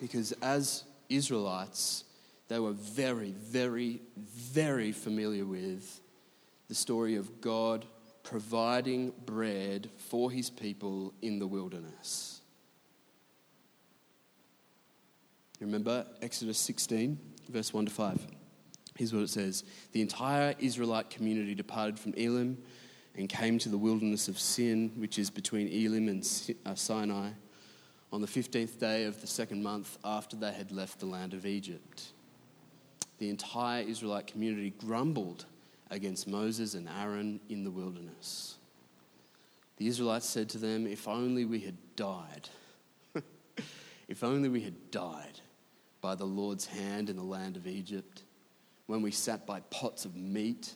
Because 0.00 0.32
as 0.42 0.84
Israelites, 1.08 2.04
they 2.48 2.58
were 2.58 2.72
very, 2.72 3.30
very, 3.30 4.00
very 4.16 4.92
familiar 4.92 5.44
with 5.44 6.00
the 6.68 6.74
story 6.74 7.16
of 7.16 7.40
God 7.40 7.86
providing 8.22 9.12
bread 9.24 9.90
for 9.96 10.30
his 10.30 10.50
people 10.50 11.14
in 11.22 11.38
the 11.38 11.46
wilderness. 11.46 12.40
Remember 15.60 16.04
Exodus 16.20 16.58
16, 16.58 17.18
verse 17.48 17.72
1 17.72 17.86
to 17.86 17.92
5. 17.92 18.26
Here's 19.02 19.12
what 19.12 19.24
it 19.24 19.30
says 19.30 19.64
The 19.90 20.00
entire 20.00 20.54
Israelite 20.60 21.10
community 21.10 21.56
departed 21.56 21.98
from 21.98 22.14
Elim 22.14 22.56
and 23.16 23.28
came 23.28 23.58
to 23.58 23.68
the 23.68 23.76
wilderness 23.76 24.28
of 24.28 24.38
Sin, 24.38 24.92
which 24.94 25.18
is 25.18 25.28
between 25.28 25.66
Elim 25.66 26.08
and 26.08 26.54
uh, 26.64 26.76
Sinai, 26.76 27.30
on 28.12 28.20
the 28.20 28.28
15th 28.28 28.78
day 28.78 29.06
of 29.06 29.20
the 29.20 29.26
second 29.26 29.60
month 29.60 29.98
after 30.04 30.36
they 30.36 30.52
had 30.52 30.70
left 30.70 31.00
the 31.00 31.06
land 31.06 31.34
of 31.34 31.44
Egypt. 31.44 32.12
The 33.18 33.28
entire 33.28 33.82
Israelite 33.82 34.28
community 34.28 34.72
grumbled 34.78 35.46
against 35.90 36.28
Moses 36.28 36.74
and 36.74 36.88
Aaron 36.88 37.40
in 37.48 37.64
the 37.64 37.72
wilderness. 37.72 38.54
The 39.78 39.88
Israelites 39.88 40.28
said 40.28 40.48
to 40.50 40.58
them, 40.58 40.86
If 40.86 41.08
only 41.08 41.44
we 41.44 41.58
had 41.58 41.76
died. 41.96 42.48
if 44.06 44.22
only 44.22 44.48
we 44.48 44.60
had 44.60 44.92
died 44.92 45.40
by 46.00 46.14
the 46.14 46.24
Lord's 46.24 46.66
hand 46.66 47.10
in 47.10 47.16
the 47.16 47.24
land 47.24 47.56
of 47.56 47.66
Egypt, 47.66 48.22
when 48.86 49.02
we 49.02 49.10
sat 49.10 49.46
by 49.46 49.60
pots 49.70 50.04
of 50.04 50.16
meat 50.16 50.74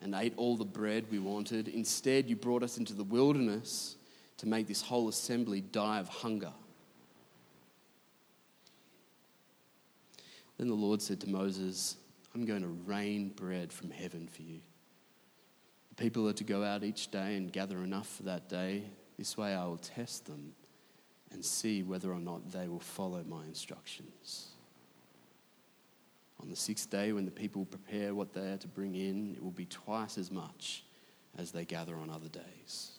and 0.00 0.14
ate 0.14 0.34
all 0.36 0.56
the 0.56 0.64
bread 0.64 1.06
we 1.10 1.18
wanted. 1.18 1.68
Instead, 1.68 2.28
you 2.28 2.36
brought 2.36 2.62
us 2.62 2.78
into 2.78 2.94
the 2.94 3.04
wilderness 3.04 3.96
to 4.38 4.46
make 4.46 4.66
this 4.66 4.82
whole 4.82 5.08
assembly 5.08 5.60
die 5.60 5.98
of 5.98 6.08
hunger. 6.08 6.52
Then 10.56 10.68
the 10.68 10.74
Lord 10.74 11.02
said 11.02 11.20
to 11.20 11.28
Moses, 11.28 11.96
I'm 12.34 12.44
going 12.44 12.62
to 12.62 12.68
rain 12.68 13.30
bread 13.30 13.72
from 13.72 13.90
heaven 13.90 14.28
for 14.30 14.42
you. 14.42 14.60
The 15.90 16.02
people 16.02 16.28
are 16.28 16.34
to 16.34 16.44
go 16.44 16.62
out 16.62 16.84
each 16.84 17.10
day 17.10 17.36
and 17.36 17.52
gather 17.52 17.78
enough 17.78 18.08
for 18.08 18.22
that 18.24 18.48
day. 18.48 18.84
This 19.18 19.36
way 19.36 19.54
I 19.54 19.64
will 19.64 19.78
test 19.78 20.26
them 20.26 20.52
and 21.32 21.44
see 21.44 21.82
whether 21.82 22.12
or 22.12 22.20
not 22.20 22.52
they 22.52 22.68
will 22.68 22.80
follow 22.80 23.22
my 23.28 23.44
instructions. 23.44 24.48
On 26.42 26.48
the 26.48 26.56
sixth 26.56 26.90
day, 26.90 27.12
when 27.12 27.24
the 27.24 27.30
people 27.30 27.64
prepare 27.64 28.14
what 28.14 28.32
they 28.32 28.52
are 28.52 28.56
to 28.56 28.68
bring 28.68 28.94
in, 28.94 29.34
it 29.36 29.42
will 29.42 29.50
be 29.50 29.66
twice 29.66 30.16
as 30.16 30.30
much 30.30 30.84
as 31.36 31.52
they 31.52 31.64
gather 31.64 31.96
on 31.96 32.10
other 32.10 32.28
days. 32.28 32.92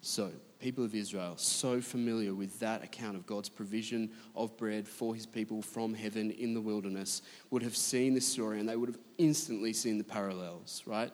So, 0.00 0.30
people 0.60 0.84
of 0.84 0.94
Israel, 0.94 1.38
so 1.38 1.80
familiar 1.80 2.34
with 2.34 2.60
that 2.60 2.84
account 2.84 3.16
of 3.16 3.24
God's 3.24 3.48
provision 3.48 4.10
of 4.36 4.54
bread 4.58 4.86
for 4.86 5.14
his 5.14 5.24
people 5.24 5.62
from 5.62 5.94
heaven 5.94 6.30
in 6.30 6.52
the 6.52 6.60
wilderness, 6.60 7.22
would 7.50 7.62
have 7.62 7.76
seen 7.76 8.12
this 8.12 8.28
story 8.28 8.60
and 8.60 8.68
they 8.68 8.76
would 8.76 8.90
have 8.90 8.98
instantly 9.16 9.72
seen 9.72 9.96
the 9.96 10.04
parallels, 10.04 10.82
right? 10.84 11.10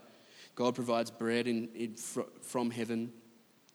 God 0.57 0.75
provides 0.75 1.11
bread 1.11 1.47
in, 1.47 1.69
in, 1.75 1.95
from 1.95 2.71
heaven 2.71 3.12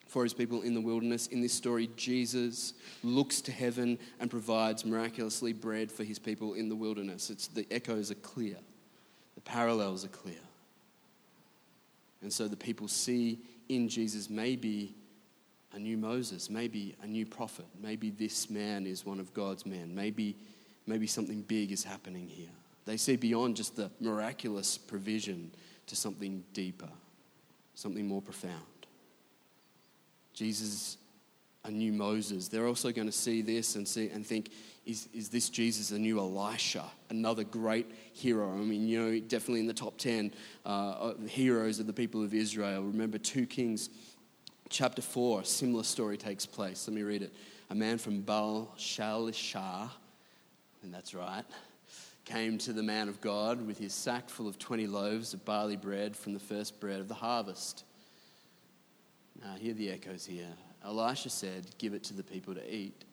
for 0.06 0.22
his 0.22 0.32
people 0.32 0.62
in 0.62 0.74
the 0.74 0.80
wilderness. 0.80 1.26
In 1.28 1.40
this 1.40 1.52
story, 1.52 1.90
Jesus 1.96 2.74
looks 3.02 3.40
to 3.42 3.52
heaven 3.52 3.98
and 4.20 4.30
provides 4.30 4.84
miraculously 4.84 5.52
bread 5.52 5.90
for 5.90 6.04
his 6.04 6.18
people 6.18 6.54
in 6.54 6.68
the 6.68 6.76
wilderness. 6.76 7.30
It's, 7.30 7.48
the 7.48 7.66
echoes 7.70 8.10
are 8.10 8.16
clear, 8.16 8.56
the 9.34 9.40
parallels 9.40 10.04
are 10.04 10.08
clear. 10.08 10.34
And 12.22 12.32
so 12.32 12.48
the 12.48 12.56
people 12.56 12.88
see 12.88 13.38
in 13.68 13.88
Jesus 13.88 14.30
maybe 14.30 14.94
a 15.72 15.78
new 15.78 15.96
Moses, 15.98 16.48
maybe 16.48 16.96
a 17.02 17.06
new 17.06 17.26
prophet. 17.26 17.66
Maybe 17.80 18.10
this 18.10 18.48
man 18.48 18.86
is 18.86 19.04
one 19.04 19.20
of 19.20 19.32
God's 19.34 19.66
men. 19.66 19.94
Maybe, 19.94 20.36
maybe 20.86 21.06
something 21.06 21.42
big 21.42 21.70
is 21.70 21.84
happening 21.84 22.28
here. 22.28 22.48
They 22.86 22.96
see 22.96 23.16
beyond 23.16 23.56
just 23.56 23.76
the 23.76 23.90
miraculous 24.00 24.78
provision 24.78 25.50
to 25.86 25.96
something 25.96 26.42
deeper, 26.52 26.88
something 27.74 28.06
more 28.06 28.22
profound. 28.22 28.62
Jesus, 30.36 30.98
a 31.64 31.70
new 31.70 31.94
Moses. 31.94 32.48
They're 32.48 32.66
also 32.66 32.92
going 32.92 33.08
to 33.08 33.12
see 33.12 33.40
this 33.40 33.74
and 33.74 33.88
see 33.88 34.10
and 34.10 34.24
think, 34.24 34.50
is, 34.84 35.08
is 35.14 35.30
this 35.30 35.48
Jesus 35.48 35.90
a 35.92 35.98
new 35.98 36.18
Elisha, 36.18 36.84
another 37.08 37.42
great 37.42 37.90
hero? 38.12 38.52
I 38.52 38.58
mean, 38.58 38.86
you 38.86 39.02
know, 39.02 39.18
definitely 39.18 39.60
in 39.60 39.66
the 39.66 39.72
top 39.72 39.96
10 39.96 40.32
uh, 40.66 41.14
heroes 41.26 41.80
of 41.80 41.86
the 41.86 41.92
people 41.94 42.22
of 42.22 42.34
Israel. 42.34 42.82
Remember 42.82 43.16
2 43.16 43.46
Kings 43.46 43.88
chapter 44.68 45.00
4, 45.00 45.40
a 45.40 45.44
similar 45.46 45.82
story 45.82 46.18
takes 46.18 46.44
place. 46.44 46.86
Let 46.86 46.94
me 46.94 47.02
read 47.02 47.22
it. 47.22 47.32
A 47.70 47.74
man 47.74 47.96
from 47.96 48.20
Baal 48.20 48.74
Shalishah, 48.76 49.88
and 50.82 50.92
that's 50.92 51.14
right, 51.14 51.44
came 52.26 52.58
to 52.58 52.74
the 52.74 52.82
man 52.82 53.08
of 53.08 53.22
God 53.22 53.66
with 53.66 53.78
his 53.78 53.94
sack 53.94 54.28
full 54.28 54.46
of 54.46 54.58
20 54.58 54.86
loaves 54.86 55.32
of 55.32 55.46
barley 55.46 55.76
bread 55.76 56.14
from 56.14 56.34
the 56.34 56.40
first 56.40 56.78
bread 56.78 57.00
of 57.00 57.08
the 57.08 57.14
harvest. 57.14 57.84
Now, 59.42 59.54
hear 59.58 59.74
the 59.74 59.90
echoes 59.90 60.26
here. 60.26 60.52
Elisha 60.84 61.30
said, 61.30 61.66
Give 61.78 61.94
it 61.94 62.02
to 62.04 62.14
the 62.14 62.22
people 62.22 62.54
to 62.54 62.74
eat. 62.74 63.04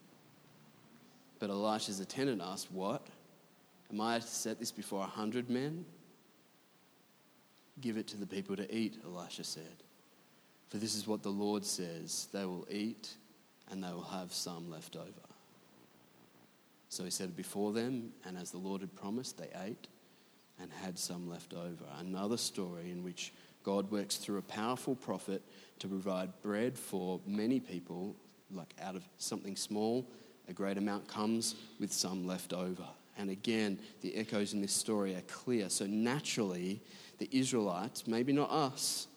But 1.39 1.49
Elisha's 1.49 1.99
attendant 1.99 2.41
asked, 2.43 2.71
What? 2.71 3.07
Am 3.91 4.01
I 4.01 4.19
to 4.19 4.25
set 4.25 4.59
this 4.59 4.71
before 4.71 5.01
a 5.01 5.07
hundred 5.07 5.49
men? 5.49 5.85
Give 7.81 7.97
it 7.97 8.07
to 8.07 8.17
the 8.17 8.25
people 8.25 8.55
to 8.55 8.75
eat, 8.75 9.01
Elisha 9.05 9.43
said. 9.43 9.83
For 10.69 10.77
this 10.77 10.95
is 10.95 11.07
what 11.07 11.21
the 11.21 11.29
Lord 11.29 11.65
says 11.65 12.27
they 12.33 12.45
will 12.45 12.67
eat 12.69 13.13
and 13.69 13.83
they 13.83 13.91
will 13.91 14.03
have 14.03 14.33
some 14.33 14.71
left 14.71 14.95
over. 14.95 15.11
So 16.89 17.03
he 17.03 17.09
said 17.09 17.29
it 17.29 17.35
before 17.35 17.73
them, 17.73 18.11
and 18.25 18.37
as 18.37 18.51
the 18.51 18.57
Lord 18.57 18.81
had 18.81 18.95
promised, 18.95 19.37
they 19.37 19.49
ate 19.65 19.87
and 20.59 20.71
had 20.71 20.97
some 20.97 21.29
left 21.29 21.53
over. 21.53 21.85
Another 21.99 22.37
story 22.37 22.91
in 22.91 23.03
which 23.03 23.33
God 23.63 23.89
works 23.91 24.17
through 24.17 24.37
a 24.37 24.43
powerful 24.43 24.95
prophet 24.95 25.41
to 25.79 25.87
provide 25.87 26.29
bread 26.41 26.77
for 26.77 27.19
many 27.25 27.59
people, 27.59 28.15
like 28.51 28.73
out 28.81 28.95
of 28.95 29.03
something 29.17 29.55
small, 29.55 30.05
a 30.47 30.53
great 30.53 30.77
amount 30.77 31.07
comes 31.07 31.55
with 31.79 31.91
some 31.91 32.27
left 32.27 32.53
over. 32.53 32.85
And 33.17 33.29
again, 33.29 33.79
the 34.01 34.15
echoes 34.15 34.53
in 34.53 34.61
this 34.61 34.73
story 34.73 35.15
are 35.15 35.21
clear. 35.21 35.69
So 35.69 35.85
naturally, 35.85 36.81
the 37.19 37.29
Israelites, 37.31 38.07
maybe 38.07 38.33
not 38.33 38.49
us, 38.51 39.07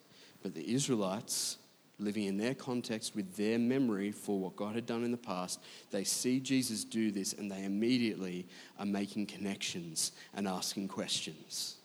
but 0.42 0.54
the 0.54 0.72
Israelites 0.74 1.58
living 1.98 2.24
in 2.24 2.36
their 2.36 2.54
context 2.54 3.16
with 3.16 3.36
their 3.36 3.58
memory 3.58 4.12
for 4.12 4.38
what 4.38 4.54
God 4.54 4.74
had 4.74 4.86
done 4.86 5.02
in 5.02 5.10
the 5.10 5.16
past, 5.16 5.60
they 5.90 6.04
see 6.04 6.40
Jesus 6.40 6.84
do 6.84 7.10
this 7.10 7.32
and 7.32 7.50
they 7.50 7.64
immediately 7.64 8.46
are 8.78 8.86
making 8.86 9.26
connections 9.26 10.12
and 10.34 10.46
asking 10.46 10.88
questions. 10.88 11.76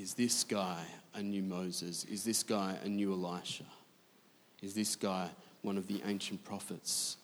Is 0.00 0.14
this 0.14 0.44
guy 0.44 0.82
a 1.14 1.22
new 1.22 1.42
Moses? 1.42 2.04
Is 2.04 2.24
this 2.24 2.42
guy 2.42 2.74
a 2.82 2.88
new 2.88 3.12
Elisha? 3.12 3.66
Is 4.62 4.72
this 4.72 4.96
guy 4.96 5.28
one 5.60 5.76
of 5.76 5.88
the 5.88 6.00
ancient 6.06 6.42
prophets 6.42 7.18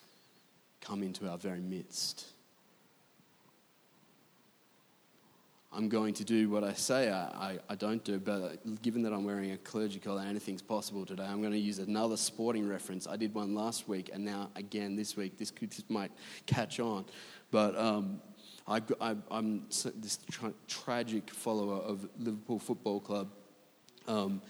come 0.83 1.02
into 1.02 1.26
our 1.26 1.38
very 1.38 1.61
midst? 1.61 2.26
I'm 5.73 5.88
going 5.88 6.12
to 6.14 6.25
do 6.25 6.50
what 6.50 6.64
I 6.64 6.75
say 6.75 7.11
I, 7.11 7.25
I, 7.25 7.59
I, 7.71 7.75
don't 7.76 8.04
do, 8.04 8.18
but 8.18 8.83
given 8.83 9.02
that 9.04 9.12
I'm 9.14 9.25
wearing 9.25 9.52
a 9.52 9.59
clergy 9.59 9.99
collar, 9.99 10.23
anything's 10.23 10.62
possible 10.62 11.06
today. 11.06 11.25
I'm 11.25 11.40
going 11.40 11.52
to 11.52 11.59
use 11.59 11.78
another 11.78 12.18
sporting 12.18 12.68
reference. 12.68 13.06
I 13.06 13.16
did 13.16 13.33
one 13.33 13.54
last 13.54 13.88
week, 13.88 14.11
and 14.12 14.23
now 14.23 14.50
again 14.54 14.97
this 14.97 15.16
week. 15.16 15.38
This, 15.38 15.50
could, 15.50 15.71
this 15.71 15.85
might 15.88 16.12
catch 16.45 16.78
on. 16.78 17.06
But 17.50 17.76
um, 17.78 18.21
I, 18.68 18.80
am 19.30 19.62
this 19.68 20.18
tra- 20.30 20.54
tragic 20.66 21.30
follower 21.30 21.76
of 21.76 22.08
Liverpool 22.18 22.58
Football 22.58 23.00
Club, 23.00 23.28
um, 24.08 24.42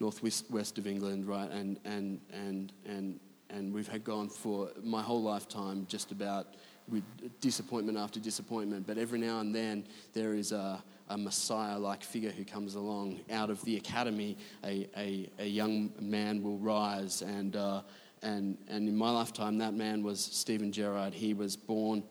northwest 0.00 0.50
west 0.50 0.78
of 0.78 0.86
England, 0.86 1.26
right? 1.26 1.50
And, 1.50 1.78
and, 1.84 2.20
and, 2.32 2.72
and, 2.86 3.20
and 3.50 3.72
we've 3.74 3.88
had 3.88 4.04
gone 4.04 4.30
for 4.30 4.70
my 4.82 5.02
whole 5.02 5.22
lifetime 5.22 5.86
just 5.86 6.12
about 6.12 6.54
with 6.88 7.04
disappointment 7.40 7.98
after 7.98 8.18
disappointment, 8.18 8.86
but 8.86 8.98
every 8.98 9.18
now 9.18 9.40
and 9.40 9.54
then 9.54 9.84
there 10.14 10.34
is 10.34 10.52
a, 10.52 10.82
a 11.10 11.16
Messiah 11.16 11.78
like 11.78 12.02
figure 12.02 12.30
who 12.30 12.44
comes 12.44 12.74
along. 12.74 13.20
Out 13.30 13.50
of 13.50 13.62
the 13.64 13.76
academy, 13.76 14.36
a, 14.64 14.88
a, 14.96 15.30
a 15.38 15.46
young 15.46 15.92
man 16.00 16.42
will 16.42 16.58
rise. 16.58 17.22
And, 17.22 17.54
uh, 17.54 17.82
and, 18.22 18.56
and 18.68 18.88
in 18.88 18.96
my 18.96 19.10
lifetime, 19.10 19.58
that 19.58 19.74
man 19.74 20.02
was 20.02 20.20
Steven 20.20 20.72
Gerrard. 20.72 21.14
He 21.14 21.34
was 21.34 21.54
born 21.56 22.02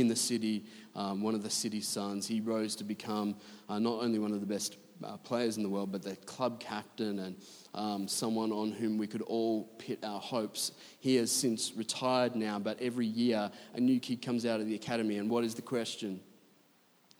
in 0.00 0.08
the 0.08 0.16
city, 0.16 0.64
um, 0.94 1.22
one 1.22 1.34
of 1.34 1.42
the 1.42 1.50
city's 1.50 1.88
sons. 1.88 2.26
He 2.26 2.40
rose 2.40 2.76
to 2.76 2.84
become 2.84 3.36
uh, 3.68 3.78
not 3.78 4.02
only 4.02 4.18
one 4.18 4.32
of 4.32 4.40
the 4.40 4.46
best 4.46 4.76
uh, 5.02 5.16
players 5.16 5.56
in 5.56 5.62
the 5.62 5.68
world, 5.68 5.90
but 5.90 6.02
the 6.02 6.16
club 6.16 6.60
captain 6.60 7.18
and 7.20 7.36
um, 7.74 8.06
someone 8.06 8.52
on 8.52 8.72
whom 8.72 8.98
we 8.98 9.06
could 9.06 9.22
all 9.22 9.64
pit 9.78 9.98
our 10.02 10.20
hopes. 10.20 10.72
He 11.00 11.16
has 11.16 11.32
since 11.32 11.72
retired 11.74 12.36
now, 12.36 12.58
but 12.58 12.80
every 12.80 13.06
year 13.06 13.50
a 13.74 13.80
new 13.80 14.00
kid 14.00 14.20
comes 14.20 14.44
out 14.44 14.60
of 14.60 14.66
the 14.66 14.74
academy. 14.74 15.16
And 15.16 15.30
what 15.30 15.44
is 15.44 15.54
the 15.54 15.62
question? 15.62 16.20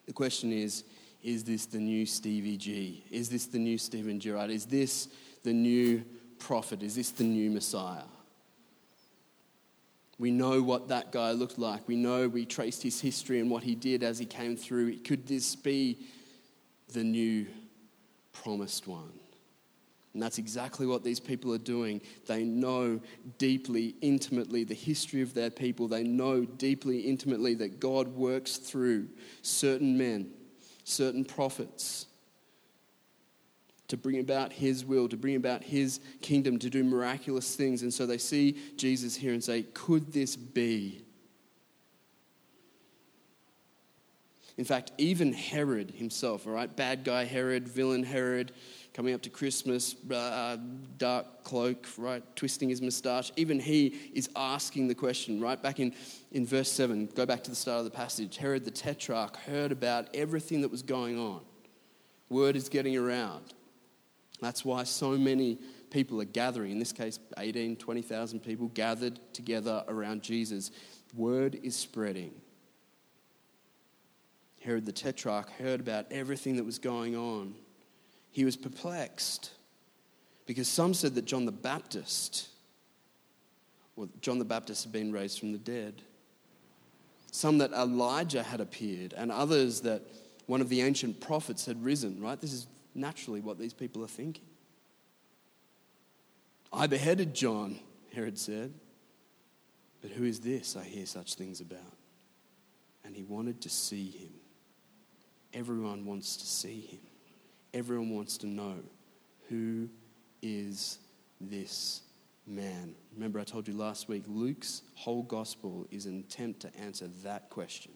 The 0.07 0.13
question 0.13 0.53
is 0.53 0.85
Is 1.23 1.45
this 1.45 1.67
the 1.67 1.79
new 1.79 2.05
Stevie 2.05 2.59
G? 2.59 3.05
Is 3.11 3.31
this 3.31 3.47
the 3.47 3.59
new 3.59 3.79
Steven 3.79 4.21
Gerrard? 4.21 4.51
Is 4.51 4.67
this 4.67 5.09
the 5.43 5.53
new 5.53 6.05
prophet? 6.39 6.83
Is 6.83 6.95
this 6.95 7.11
the 7.11 7.25
new 7.25 7.51
Messiah? 7.51 8.05
We 10.19 10.31
know 10.31 10.63
what 10.63 10.89
that 10.89 11.13
guy 11.13 11.33
looked 11.33 11.59
like. 11.59 11.87
We 11.87 11.97
know 11.97 12.29
we 12.29 12.47
traced 12.47 12.83
his 12.83 13.01
history 13.01 13.41
and 13.41 13.51
what 13.51 13.63
he 13.63 13.75
did 13.75 14.03
as 14.03 14.19
he 14.19 14.25
came 14.25 14.57
through. 14.57 14.99
Could 15.01 15.27
this 15.27 15.55
be 15.55 15.99
the 16.93 17.05
new 17.05 17.47
promised 18.33 18.87
one? 18.87 19.13
And 20.15 20.23
that's 20.23 20.39
exactly 20.39 20.87
what 20.87 21.05
these 21.05 21.21
people 21.21 21.53
are 21.53 21.59
doing. 21.59 22.01
They 22.27 22.43
know 22.43 23.01
deeply, 23.37 23.95
intimately 24.01 24.65
the 24.65 24.75
history 24.75 25.21
of 25.21 25.35
their 25.35 25.51
people. 25.51 25.89
They 25.89 26.05
know 26.05 26.47
deeply, 26.47 27.01
intimately 27.01 27.53
that 27.57 27.81
God 27.81 28.09
works 28.09 28.57
through 28.57 29.09
certain 29.43 29.99
men, 29.99 30.31
certain 30.85 31.23
prophets 31.23 32.07
to 33.89 33.97
bring 33.97 34.19
about 34.19 34.53
his 34.53 34.85
will, 34.85 35.09
to 35.09 35.17
bring 35.17 35.37
about 35.37 35.63
his 35.63 36.01
kingdom, 36.21 36.59
to 36.59 36.71
do 36.71 36.83
miraculous 36.83 37.55
things. 37.55 37.83
And 37.83 37.93
so 37.93 38.07
they 38.07 38.19
see 38.19 38.57
Jesus 38.77 39.17
here 39.17 39.33
and 39.33 39.43
say, 39.43 39.63
Could 39.63 40.13
this 40.13 40.37
be? 40.37 41.03
In 44.59 44.65
fact, 44.65 44.93
even 44.97 45.35
Herod 45.35 45.91
himself, 45.91 46.47
all 46.47 46.55
right, 46.55 46.75
bad 46.75 47.05
guy 47.05 47.25
Herod, 47.25 47.69
villain 47.69 48.03
Herod, 48.03 48.53
coming 48.95 49.13
up 49.13 49.21
to 49.23 49.31
Christmas, 49.31 49.95
uh, 50.11 50.57
dark 50.97 51.45
cloak, 51.45 51.87
right, 51.99 52.23
twisting 52.35 52.71
his 52.71 52.81
moustache. 52.81 53.31
Even 53.37 53.61
he 53.61 53.89
is 54.15 54.31
asking 54.35 54.89
the 54.89 54.95
question, 54.95 55.39
right? 55.43 55.63
Back 55.63 55.79
in, 55.79 55.95
in 56.33 56.47
verse 56.47 56.73
7, 56.73 57.11
go 57.15 57.27
back 57.27 57.45
to 57.45 57.51
the 57.51 57.57
start 57.57 57.81
of 57.81 57.85
the 57.85 57.91
passage. 57.91 58.39
Herod 58.39 58.65
the 58.65 58.71
Tetrarch 58.71 59.37
heard 59.37 59.73
about 59.73 60.09
everything 60.15 60.63
that 60.63 60.71
was 60.71 60.81
going 60.81 61.19
on. 61.19 61.43
Word 62.31 62.57
is 62.57 62.71
getting 62.71 62.97
around. 62.97 63.53
That's 64.41 64.65
why 64.65 64.85
so 64.85 65.13
many 65.13 65.59
people 65.91 66.21
are 66.21 66.27
gathering. 66.27 66.73
In 66.73 66.79
this 66.79 66.93
case, 66.93 67.19
18, 67.39 67.77
20,000 67.77 68.41
people 68.41 68.69
gathered 68.69 69.19
together 69.33 69.85
around 69.89 70.23
Jesus. 70.23 70.71
Word 71.15 71.59
is 71.63 71.75
spreading. 71.75 72.35
Herod 74.63 74.85
the 74.85 74.93
Tetrarch 74.93 75.49
heard 75.51 75.81
about 75.81 76.07
everything 76.11 76.57
that 76.57 76.65
was 76.65 76.79
going 76.79 77.17
on 77.17 77.55
he 78.37 78.45
was 78.45 78.55
perplexed 78.55 79.51
because 80.45 80.69
some 80.69 80.93
said 80.93 81.15
that 81.15 81.25
John 81.25 81.47
the 81.47 81.53
Baptist, 81.53 82.49
well, 83.97 84.11
John 84.21 84.39
the 84.39 84.45
Baptist 84.45 84.85
had 84.85 84.93
been 84.93 85.11
raised 85.11 85.41
from 85.41 85.53
the 85.53 85.59
dead. 85.59 86.03
Some 87.33 87.57
that 87.57 87.73
Elijah 87.73 88.43
had 88.43 88.61
appeared, 88.61 89.15
and 89.17 89.33
others 89.33 89.81
that 89.81 90.03
one 90.45 90.61
of 90.61 90.69
the 90.69 90.83
ancient 90.83 91.19
prophets 91.19 91.65
had 91.65 91.83
risen, 91.83 92.21
right? 92.21 92.39
This 92.39 92.53
is 92.53 92.67
naturally 92.97 93.41
what 93.41 93.59
these 93.59 93.75
people 93.75 94.03
are 94.05 94.09
thinking. 94.09 94.45
I 96.73 96.87
beheaded 96.87 97.35
John, 97.35 97.79
Herod 98.13 98.39
said. 98.39 98.75
But 100.03 100.11
who 100.11 100.25
is 100.25 100.41
this 100.41 100.77
I 100.77 100.85
hear 100.85 101.07
such 101.07 101.35
things 101.35 101.61
about? 101.61 101.79
And 103.05 103.15
he 103.15 103.25
wanted 103.25 103.61
to 103.63 103.69
see 103.69 104.11
him. 104.11 104.31
Everyone 105.55 106.05
wants 106.05 106.37
to 106.37 106.47
see 106.47 106.81
him. 106.81 107.01
Everyone 107.73 108.11
wants 108.11 108.39
to 108.39 108.47
know 108.47 108.77
who 109.49 109.89
is 110.43 110.99
this 111.41 112.03
man? 112.47 112.95
Remember, 113.15 113.41
I 113.41 113.45
told 113.45 113.69
you 113.69 113.75
last 113.75 114.09
week, 114.09 114.25
Luke's 114.27 114.83
whole 114.95 115.23
gospel 115.23 115.87
is 115.91 116.07
an 116.07 116.19
attempt 116.21 116.61
to 116.61 116.77
answer 116.77 117.09
that 117.23 117.51
question. 117.51 117.93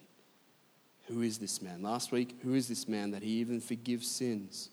Who 1.09 1.23
is 1.23 1.39
this 1.39 1.61
man? 1.61 1.83
Last 1.83 2.13
week, 2.13 2.39
who 2.43 2.55
is 2.55 2.69
this 2.69 2.89
man 2.89 3.11
that 3.13 3.23
he 3.23 3.31
even 3.41 3.61
forgives 3.61 4.09
sins? 4.09 4.71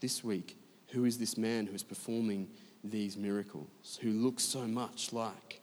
This 0.00 0.24
week, 0.24 0.56
who 0.88 1.04
is 1.04 1.18
this 1.18 1.36
man 1.36 1.66
who 1.66 1.74
is 1.74 1.82
performing 1.82 2.48
these 2.82 3.16
miracles, 3.16 3.98
who 4.00 4.10
looks 4.10 4.42
so 4.42 4.60
much 4.60 5.12
like 5.12 5.60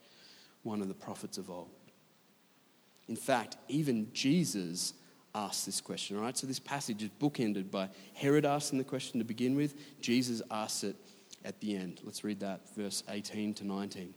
one 0.64 0.82
of 0.82 0.88
the 0.88 0.94
prophets 0.94 1.38
of 1.38 1.50
old? 1.50 1.70
In 3.08 3.16
fact, 3.16 3.58
even 3.68 4.12
Jesus 4.14 4.94
asks 5.34 5.66
this 5.66 5.82
question, 5.82 6.20
right? 6.20 6.38
So 6.38 6.46
this 6.46 6.60
passage 6.60 7.04
is 7.04 7.10
bookended 7.20 7.72
by 7.72 7.90
Herod 8.14 8.46
asking 8.46 8.80
the 8.80 8.84
question 8.84 9.20
to 9.20 9.26
begin 9.26 9.56
with, 9.56 9.76
Jesus 10.02 10.42
asks 10.52 10.84
it 10.84 10.96
at 11.46 11.60
the 11.62 11.76
end. 11.76 12.02
Let's 12.04 12.24
read 12.24 12.40
that, 12.42 12.62
verse 12.76 13.04
18 13.10 13.54
to 13.56 13.66
19. 13.66 14.14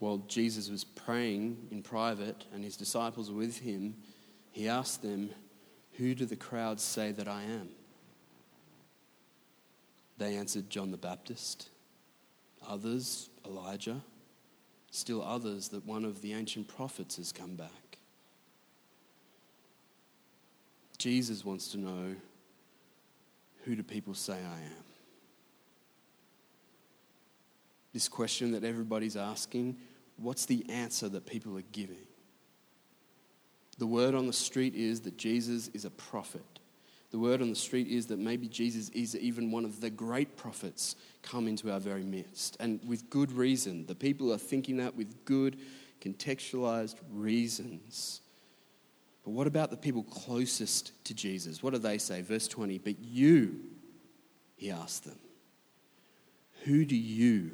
While 0.00 0.18
Jesus 0.28 0.70
was 0.70 0.84
praying 0.84 1.68
in 1.70 1.82
private 1.82 2.44
and 2.52 2.64
his 2.64 2.76
disciples 2.76 3.30
were 3.30 3.38
with 3.38 3.58
him, 3.58 3.94
he 4.52 4.68
asked 4.68 5.02
them, 5.02 5.30
Who 5.94 6.14
do 6.14 6.24
the 6.26 6.36
crowds 6.36 6.82
say 6.82 7.12
that 7.12 7.28
I 7.28 7.42
am? 7.42 7.68
They 10.18 10.36
answered, 10.36 10.70
John 10.70 10.90
the 10.90 10.96
Baptist. 10.96 11.68
Others, 12.66 13.30
Elijah. 13.44 14.00
Still 14.90 15.22
others, 15.22 15.68
that 15.68 15.84
one 15.84 16.04
of 16.04 16.22
the 16.22 16.32
ancient 16.32 16.68
prophets 16.68 17.16
has 17.16 17.32
come 17.32 17.56
back. 17.56 17.98
Jesus 20.98 21.44
wants 21.44 21.68
to 21.72 21.78
know 21.78 22.14
who 23.64 23.74
do 23.74 23.82
people 23.82 24.14
say 24.14 24.34
I 24.34 24.60
am? 24.60 24.84
This 27.92 28.08
question 28.08 28.52
that 28.52 28.64
everybody's 28.64 29.16
asking, 29.16 29.76
what's 30.16 30.46
the 30.46 30.64
answer 30.68 31.08
that 31.08 31.26
people 31.26 31.56
are 31.58 31.64
giving? 31.72 32.06
The 33.78 33.86
word 33.86 34.14
on 34.14 34.26
the 34.26 34.32
street 34.32 34.74
is 34.74 35.00
that 35.02 35.16
Jesus 35.16 35.68
is 35.68 35.84
a 35.84 35.90
prophet. 35.90 36.53
The 37.14 37.20
word 37.20 37.40
on 37.40 37.48
the 37.48 37.54
street 37.54 37.86
is 37.86 38.06
that 38.06 38.18
maybe 38.18 38.48
Jesus 38.48 38.88
is 38.88 39.16
even 39.16 39.52
one 39.52 39.64
of 39.64 39.80
the 39.80 39.88
great 39.88 40.36
prophets 40.36 40.96
come 41.22 41.46
into 41.46 41.70
our 41.70 41.78
very 41.78 42.02
midst. 42.02 42.56
And 42.58 42.80
with 42.84 43.08
good 43.08 43.30
reason. 43.30 43.86
The 43.86 43.94
people 43.94 44.32
are 44.32 44.36
thinking 44.36 44.78
that 44.78 44.96
with 44.96 45.24
good, 45.24 45.56
contextualized 46.00 46.96
reasons. 47.12 48.20
But 49.22 49.30
what 49.30 49.46
about 49.46 49.70
the 49.70 49.76
people 49.76 50.02
closest 50.02 51.04
to 51.04 51.14
Jesus? 51.14 51.62
What 51.62 51.72
do 51.72 51.78
they 51.78 51.98
say? 51.98 52.20
Verse 52.20 52.48
20, 52.48 52.78
but 52.78 52.98
you, 52.98 53.60
he 54.56 54.72
asked 54.72 55.04
them, 55.04 55.20
who 56.64 56.84
do 56.84 56.96
you 56.96 57.52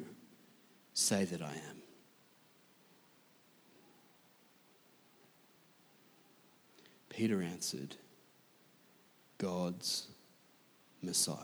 say 0.95 1.23
that 1.25 1.43
I 1.43 1.53
am? 1.53 1.81
Peter 7.09 7.43
answered, 7.43 7.97
God's 9.41 10.07
Messiah. 11.01 11.35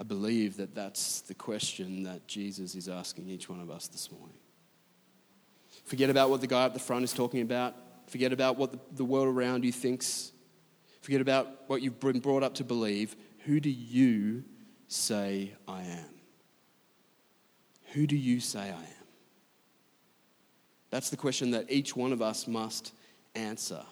I 0.00 0.04
believe 0.04 0.56
that 0.56 0.74
that's 0.74 1.20
the 1.20 1.34
question 1.34 2.04
that 2.04 2.26
Jesus 2.26 2.74
is 2.74 2.88
asking 2.88 3.28
each 3.28 3.50
one 3.50 3.60
of 3.60 3.70
us 3.70 3.88
this 3.88 4.10
morning. 4.10 4.38
Forget 5.84 6.08
about 6.08 6.30
what 6.30 6.40
the 6.40 6.46
guy 6.46 6.64
at 6.64 6.72
the 6.72 6.80
front 6.80 7.04
is 7.04 7.12
talking 7.12 7.42
about. 7.42 7.74
Forget 8.06 8.32
about 8.32 8.56
what 8.56 8.96
the, 8.96 9.04
world 9.04 9.28
around 9.28 9.66
you 9.66 9.72
thinks. 9.72 10.32
Forget 11.02 11.20
about 11.20 11.68
what 11.68 11.82
you've 11.82 12.00
been 12.00 12.20
brought 12.20 12.42
up 12.42 12.54
to 12.54 12.64
believe. 12.64 13.16
Who 13.40 13.60
do 13.60 13.68
you 13.68 14.44
say 14.86 15.52
I 15.66 15.82
am? 15.82 16.14
Who 17.92 18.06
do 18.06 18.16
you 18.16 18.40
say 18.40 18.60
I 18.60 18.70
am? 18.70 18.97
That's 20.90 21.10
the 21.10 21.16
question 21.16 21.50
that 21.52 21.70
each 21.70 21.94
one 21.94 22.12
of 22.12 22.22
us 22.22 22.46
must 22.46 22.92
answer. 23.34 23.82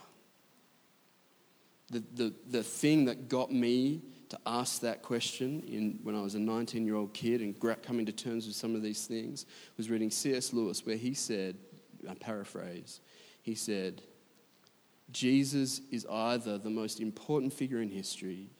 The, 1.91 2.03
the, 2.15 2.35
the 2.49 2.63
thing 2.63 3.05
that 3.05 3.29
got 3.29 3.53
me 3.53 4.03
to 4.31 4.39
ask 4.45 4.81
that 4.81 5.03
question 5.03 5.63
in, 5.69 6.01
when 6.03 6.17
I 6.17 6.23
was 6.23 6.35
a 6.35 6.41
19 6.41 6.85
year 6.85 6.97
old 6.97 7.15
kid 7.15 7.41
and 7.41 7.59
coming 7.83 8.07
to 8.07 8.13
terms 8.13 8.47
with 8.47 8.57
some 8.57 8.75
of 8.75 8.83
these 8.83 9.07
things 9.07 9.47
was 9.77 9.89
reading 9.89 10.11
C.S. 10.11 10.53
Lewis, 10.53 10.85
where 10.85 10.97
he 10.97 11.15
said, 11.15 11.57
I 12.09 12.15
paraphrase, 12.15 13.01
he 13.43 13.55
said, 13.55 14.03
Jesus 15.13 15.81
is 15.93 16.05
either 16.11 16.59
the 16.59 16.71
most 16.71 16.99
important 16.99 17.53
figure 17.53 17.81
in 17.81 17.89
history 17.89 18.51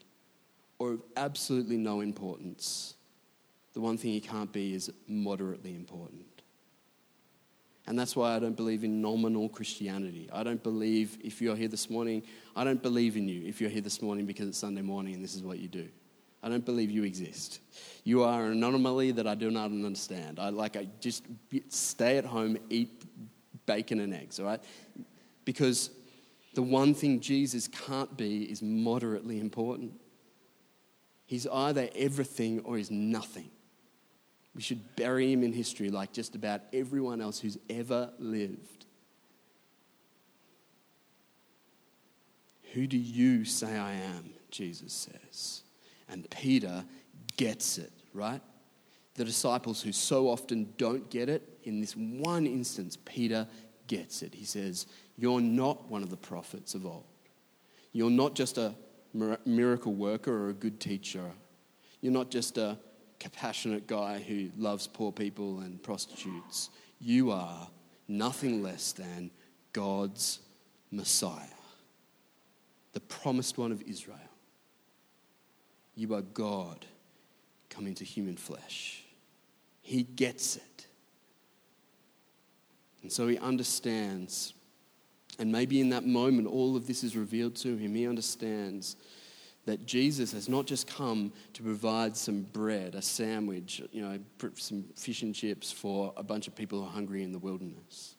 or 0.79 0.93
of 0.93 1.01
absolutely 1.17 1.77
no 1.77 1.99
importance. 1.99 2.93
The 3.73 3.81
one 3.81 3.97
thing 3.97 4.11
he 4.11 4.21
can't 4.21 4.51
be 4.51 4.73
is 4.73 4.91
moderately 5.07 5.75
important. 5.75 6.26
And 7.87 7.97
that's 7.97 8.17
why 8.17 8.35
I 8.35 8.39
don't 8.39 8.55
believe 8.55 8.83
in 8.83 9.01
nominal 9.01 9.47
Christianity. 9.47 10.29
I 10.33 10.43
don't 10.43 10.61
believe, 10.61 11.17
if 11.23 11.41
you're 11.41 11.55
here 11.55 11.69
this 11.69 11.89
morning, 11.89 12.21
I 12.53 12.65
don't 12.65 12.83
believe 12.83 13.15
in 13.15 13.29
you 13.29 13.47
if 13.47 13.61
you're 13.61 13.69
here 13.69 13.81
this 13.81 14.01
morning 14.01 14.25
because 14.25 14.49
it's 14.49 14.57
Sunday 14.57 14.81
morning 14.81 15.15
and 15.15 15.23
this 15.23 15.35
is 15.35 15.41
what 15.41 15.59
you 15.59 15.69
do. 15.69 15.87
I 16.43 16.49
don't 16.49 16.65
believe 16.65 16.91
you 16.91 17.03
exist. 17.03 17.61
You 18.03 18.23
are 18.23 18.45
an 18.45 18.51
anomaly 18.51 19.11
that 19.11 19.25
I 19.25 19.35
do 19.35 19.49
not 19.49 19.65
understand. 19.65 20.37
I 20.37 20.49
like, 20.49 20.75
I 20.75 20.87
just 20.99 21.23
stay 21.69 22.17
at 22.17 22.25
home, 22.25 22.57
eat 22.69 23.03
bacon 23.65 24.01
and 24.01 24.13
eggs, 24.13 24.39
all 24.39 24.45
right? 24.45 24.61
Because 25.45 25.89
the 26.53 26.61
one 26.61 26.93
thing 26.93 27.21
Jesus 27.21 27.67
can't 27.67 28.17
be 28.17 28.43
is 28.43 28.61
moderately 28.61 29.39
important. 29.39 29.93
He's 31.25 31.47
either 31.47 31.89
everything 31.95 32.59
or 32.61 32.77
he's 32.77 32.91
nothing. 32.91 33.49
We 34.57 34.63
should 34.63 34.95
bury 34.95 35.31
him 35.31 35.43
in 35.43 35.53
history 35.53 35.91
like 35.91 36.11
just 36.11 36.33
about 36.33 36.61
everyone 36.73 37.21
else 37.21 37.39
who's 37.39 37.59
ever 37.69 38.09
lived. 38.17 38.87
Who 42.73 42.87
do 42.87 42.97
you 42.97 43.45
say 43.45 43.77
I 43.77 43.93
am? 43.93 44.31
Jesus 44.49 44.93
says. 44.93 45.61
And 46.09 46.27
Peter 46.31 46.83
gets 47.37 47.77
it, 47.77 47.91
right? 48.15 48.41
The 49.13 49.25
disciples 49.25 49.83
who 49.83 49.91
so 49.91 50.27
often 50.27 50.73
don't 50.79 51.07
get 51.11 51.29
it, 51.29 51.47
in 51.63 51.79
this 51.79 51.95
one 51.95 52.47
instance, 52.47 52.97
Peter 53.05 53.47
gets 53.85 54.23
it. 54.23 54.33
He 54.33 54.45
says, 54.45 54.87
You're 55.17 55.39
not 55.39 55.87
one 55.87 56.01
of 56.01 56.09
the 56.09 56.17
prophets 56.17 56.73
of 56.73 56.83
old. 56.83 57.05
You're 57.93 58.09
not 58.09 58.33
just 58.33 58.57
a 58.57 58.73
miracle 59.45 59.93
worker 59.93 60.33
or 60.33 60.49
a 60.49 60.53
good 60.53 60.79
teacher. 60.79 61.31
You're 62.01 62.13
not 62.13 62.31
just 62.31 62.57
a 62.57 62.79
compassionate 63.19 63.87
guy 63.87 64.19
who 64.19 64.49
loves 64.57 64.87
poor 64.87 65.11
people 65.11 65.59
and 65.59 65.81
prostitutes. 65.81 66.69
You 66.99 67.31
are 67.31 67.67
nothing 68.07 68.63
less 68.63 68.91
than 68.91 69.31
God's 69.73 70.39
Messiah, 70.91 71.43
the 72.93 72.99
promised 73.01 73.57
one 73.57 73.71
of 73.71 73.81
Israel. 73.83 74.17
You 75.95 76.13
are 76.13 76.21
God 76.21 76.85
come 77.69 77.87
into 77.87 78.03
human 78.03 78.37
flesh. 78.37 79.03
He 79.81 80.03
gets 80.03 80.55
it. 80.55 80.87
And 83.01 83.11
so 83.11 83.27
he 83.27 83.37
understands. 83.37 84.53
And 85.39 85.51
maybe 85.51 85.79
in 85.79 85.89
that 85.89 86.05
moment, 86.05 86.47
all 86.47 86.75
of 86.75 86.87
this 86.87 87.03
is 87.03 87.15
revealed 87.15 87.55
to 87.57 87.77
him. 87.77 87.95
He 87.95 88.07
understands 88.07 88.95
that 89.67 89.85
Jesus 89.85 90.31
has 90.31 90.47
not 90.47 90.65
just 90.65 90.87
come 90.87 91.33
to 91.51 91.61
provide 91.61 92.15
some 92.15 92.43
bread, 92.53 92.95
a 92.95 93.01
sandwich, 93.01 93.81
you 93.91 94.01
know, 94.01 94.17
some 94.55 94.85
fish 94.95 95.23
and 95.23 95.35
chips 95.35 95.73
for 95.73 96.13
a 96.15 96.23
bunch 96.23 96.47
of 96.47 96.55
people 96.55 96.79
who 96.79 96.85
are 96.87 96.91
hungry 96.91 97.21
in 97.21 97.33
the 97.33 97.37
wilderness. 97.37 98.15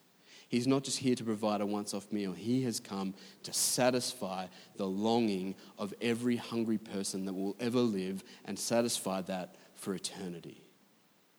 He's 0.51 0.67
not 0.67 0.85
just 0.85 0.99
here 0.99 1.15
to 1.15 1.25
provide 1.25 1.63
a 1.63 1.67
once 1.67 1.95
off 1.95 2.13
meal. 2.13 2.35
He 2.35 2.63
has 2.65 2.81
come 2.81 3.15
to 3.45 3.53
satisfy 3.55 4.47
the 4.77 4.87
longing 4.87 5.55
of 5.79 5.95
every 6.03 6.37
hungry 6.37 6.77
person 6.77 7.25
that 7.25 7.33
will 7.33 7.57
ever 7.61 7.81
live 7.81 8.23
and 8.45 8.59
satisfy 8.59 9.23
that 9.23 9.57
for 9.75 9.95
eternity. 9.95 10.63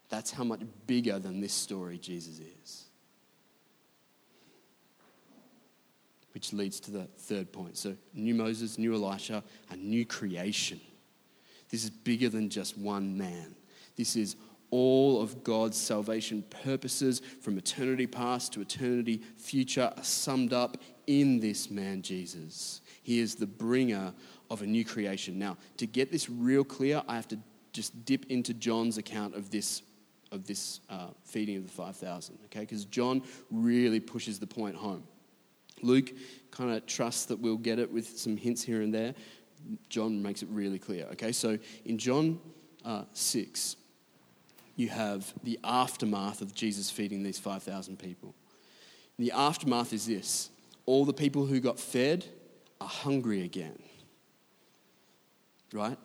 That's 0.10 0.32
how 0.32 0.44
much 0.44 0.62
bigger 0.88 1.20
than 1.20 1.40
this 1.40 1.54
story 1.54 2.00
Jesus 2.00 2.40
is. 2.40 2.89
Which 6.34 6.54
leads 6.54 6.80
to 6.82 6.92
the 6.92 7.06
third 7.18 7.52
point. 7.52 7.78
So, 7.78 7.96
new 8.14 8.36
Moses, 8.36 8.78
new 8.78 8.94
Elisha, 8.94 9.44
a 9.70 9.76
new 9.76 10.06
creation. 10.06 10.80
This 11.70 11.84
is 11.84 11.90
bigger 11.90 12.30
than 12.30 12.50
just 12.50 12.78
one 12.78 13.18
man. 13.18 13.56
This 13.96 14.16
is 14.16 14.36
all 14.72 15.22
of 15.22 15.44
God's 15.44 15.78
salvation 15.78 16.44
purposes 16.64 17.22
from 17.42 17.58
eternity 17.58 18.08
past 18.08 18.54
to 18.54 18.62
eternity 18.62 19.22
future 19.38 19.92
are 19.96 20.04
summed 20.04 20.54
up 20.54 20.78
in 21.08 21.40
this 21.40 21.72
man, 21.72 22.02
Jesus. 22.02 22.82
He 23.02 23.20
is 23.20 23.36
the 23.36 23.48
bringer 23.48 24.14
of 24.50 24.62
a 24.62 24.66
new 24.66 24.86
creation. 24.86 25.40
Now, 25.40 25.58
to 25.78 25.88
get 25.88 26.12
this 26.12 26.30
real 26.30 26.64
clear, 26.64 27.02
I 27.08 27.16
have 27.16 27.28
to 27.30 27.40
just 27.74 28.06
dip 28.06 28.26
into 28.30 28.54
John's 28.54 28.98
account 28.98 29.36
of 29.36 29.50
this 29.50 29.82
of 30.32 30.46
this 30.46 30.82
uh, 30.92 31.08
feeding 31.24 31.58
of 31.58 31.64
the 31.64 31.72
5,000, 31.72 32.38
okay? 32.46 32.60
Because 32.60 32.86
John 32.86 33.24
really 33.50 34.00
pushes 34.00 34.38
the 34.38 34.46
point 34.46 34.76
home. 34.76 35.04
Luke 35.84 36.12
kind 36.52 36.72
of 36.72 36.86
trusts 36.86 37.26
that 37.26 37.40
we'll 37.40 37.58
get 37.58 37.80
it 37.80 37.92
with 37.92 38.18
some 38.18 38.38
hints 38.38 38.64
here 38.64 38.82
and 38.82 38.94
there. 38.94 39.14
John 39.90 40.22
makes 40.22 40.42
it 40.42 40.50
really 40.50 40.80
clear. 40.80 41.06
Okay, 41.12 41.32
so 41.32 41.58
in 41.86 41.98
John 41.98 42.40
uh, 42.86 43.04
6, 43.14 43.76
you 44.76 44.90
have 44.90 45.34
the 45.44 45.60
aftermath 45.64 46.42
of 46.42 46.54
Jesus 46.54 46.90
feeding 46.90 47.24
these 47.24 47.40
5,000 47.40 48.00
people. 48.00 48.34
the 49.18 49.32
aftermath 49.32 49.92
is 49.92 50.06
this 50.06 50.50
all 50.86 51.06
the 51.06 51.14
people 51.14 51.46
who 51.46 51.60
got 51.60 51.80
fed 51.80 52.26
are 52.82 52.88
hungry 52.88 53.44
again. 53.44 53.78
Right? 55.74 55.98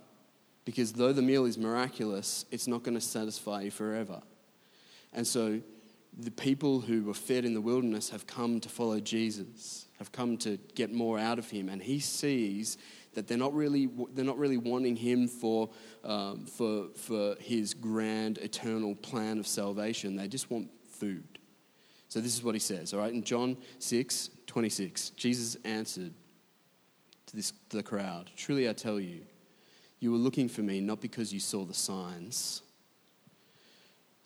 Because 0.64 0.92
though 0.92 1.12
the 1.12 1.22
meal 1.22 1.46
is 1.46 1.56
miraculous, 1.56 2.44
it's 2.50 2.66
not 2.66 2.82
going 2.82 2.94
to 2.94 3.00
satisfy 3.00 3.62
you 3.62 3.70
forever. 3.70 4.20
And 5.12 5.26
so 5.26 5.60
the 6.16 6.30
people 6.30 6.80
who 6.80 7.04
were 7.04 7.14
fed 7.14 7.44
in 7.44 7.54
the 7.54 7.60
wilderness 7.60 8.10
have 8.10 8.26
come 8.26 8.60
to 8.60 8.68
follow 8.68 9.00
Jesus, 9.00 9.86
have 9.98 10.12
come 10.12 10.36
to 10.38 10.58
get 10.74 10.92
more 10.92 11.18
out 11.18 11.38
of 11.38 11.50
him. 11.50 11.68
And 11.68 11.82
he 11.82 11.98
sees 11.98 12.78
that 13.14 13.26
they're 13.26 13.38
not 13.38 13.54
really, 13.54 13.88
they're 14.12 14.24
not 14.24 14.38
really 14.38 14.56
wanting 14.56 14.96
him 14.96 15.26
for, 15.28 15.70
um, 16.04 16.46
for, 16.46 16.88
for 16.94 17.36
his 17.40 17.74
grand 17.74 18.38
eternal 18.38 18.94
plan 18.94 19.38
of 19.38 19.46
salvation. 19.46 20.16
They 20.16 20.28
just 20.28 20.50
want 20.50 20.68
food. 20.88 21.38
So 22.08 22.20
this 22.20 22.34
is 22.34 22.44
what 22.44 22.54
he 22.54 22.60
says, 22.60 22.94
all 22.94 23.00
right? 23.00 23.12
In 23.12 23.24
John 23.24 23.56
6 23.78 24.30
26, 24.46 25.10
Jesus 25.10 25.56
answered 25.64 26.12
to, 27.26 27.36
this, 27.36 27.52
to 27.70 27.76
the 27.78 27.82
crowd 27.82 28.30
Truly 28.36 28.68
I 28.68 28.72
tell 28.72 29.00
you, 29.00 29.22
you 29.98 30.12
were 30.12 30.18
looking 30.18 30.48
for 30.48 30.60
me 30.60 30.80
not 30.80 31.00
because 31.00 31.32
you 31.32 31.40
saw 31.40 31.64
the 31.64 31.74
signs 31.74 32.62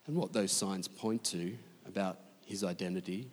and 0.07 0.16
what 0.16 0.33
those 0.33 0.53
signs 0.53 0.88
point 0.88 1.24
to 1.24 1.57
about 1.88 2.18
his 2.46 2.62
identity. 2.62 3.29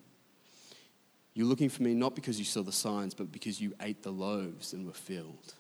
You're 1.33 1.47
looking 1.47 1.69
for 1.69 1.83
me 1.83 1.93
not 1.93 2.15
because 2.15 2.39
you 2.39 2.45
saw 2.45 2.63
the 2.63 2.71
signs, 2.71 3.13
but 3.13 3.31
because 3.31 3.61
you 3.61 3.73
ate 3.81 4.03
the 4.03 4.11
loaves 4.11 4.73
and 4.73 4.85
were 4.85 4.93
filled. 4.93 5.53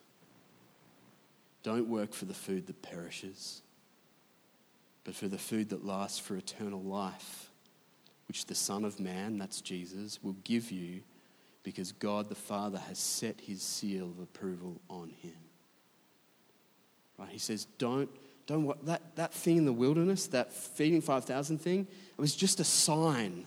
Don't 1.63 1.87
work 1.87 2.13
for 2.13 2.25
the 2.25 2.33
food 2.33 2.67
that 2.67 2.81
perishes, 2.81 3.61
but 5.03 5.15
for 5.15 5.27
the 5.27 5.37
food 5.37 5.69
that 5.69 5.85
lasts 5.85 6.19
for 6.19 6.35
eternal 6.35 6.81
life, 6.81 7.49
which 8.27 8.45
the 8.45 8.55
Son 8.55 8.85
of 8.85 8.99
Man, 8.99 9.37
that's 9.37 9.61
Jesus, 9.61 10.19
will 10.23 10.37
give 10.43 10.71
you 10.71 11.01
because 11.63 11.91
God 11.91 12.29
the 12.29 12.35
Father 12.35 12.77
has 12.77 12.99
set 12.99 13.41
his 13.41 13.61
seal 13.61 14.05
of 14.05 14.19
approval 14.19 14.79
on 14.89 15.09
him. 15.09 15.33
Right? 17.17 17.29
He 17.29 17.39
says, 17.39 17.65
don't 17.77 18.09
don't 18.47 18.85
that, 18.85 19.15
that 19.15 19.33
thing 19.33 19.57
in 19.57 19.65
the 19.65 19.73
wilderness, 19.73 20.27
that 20.27 20.53
feeding 20.53 21.01
5,000 21.01 21.57
thing, 21.57 21.87
it 22.17 22.21
was 22.21 22.35
just 22.35 22.59
a 22.59 22.63
sign. 22.63 23.45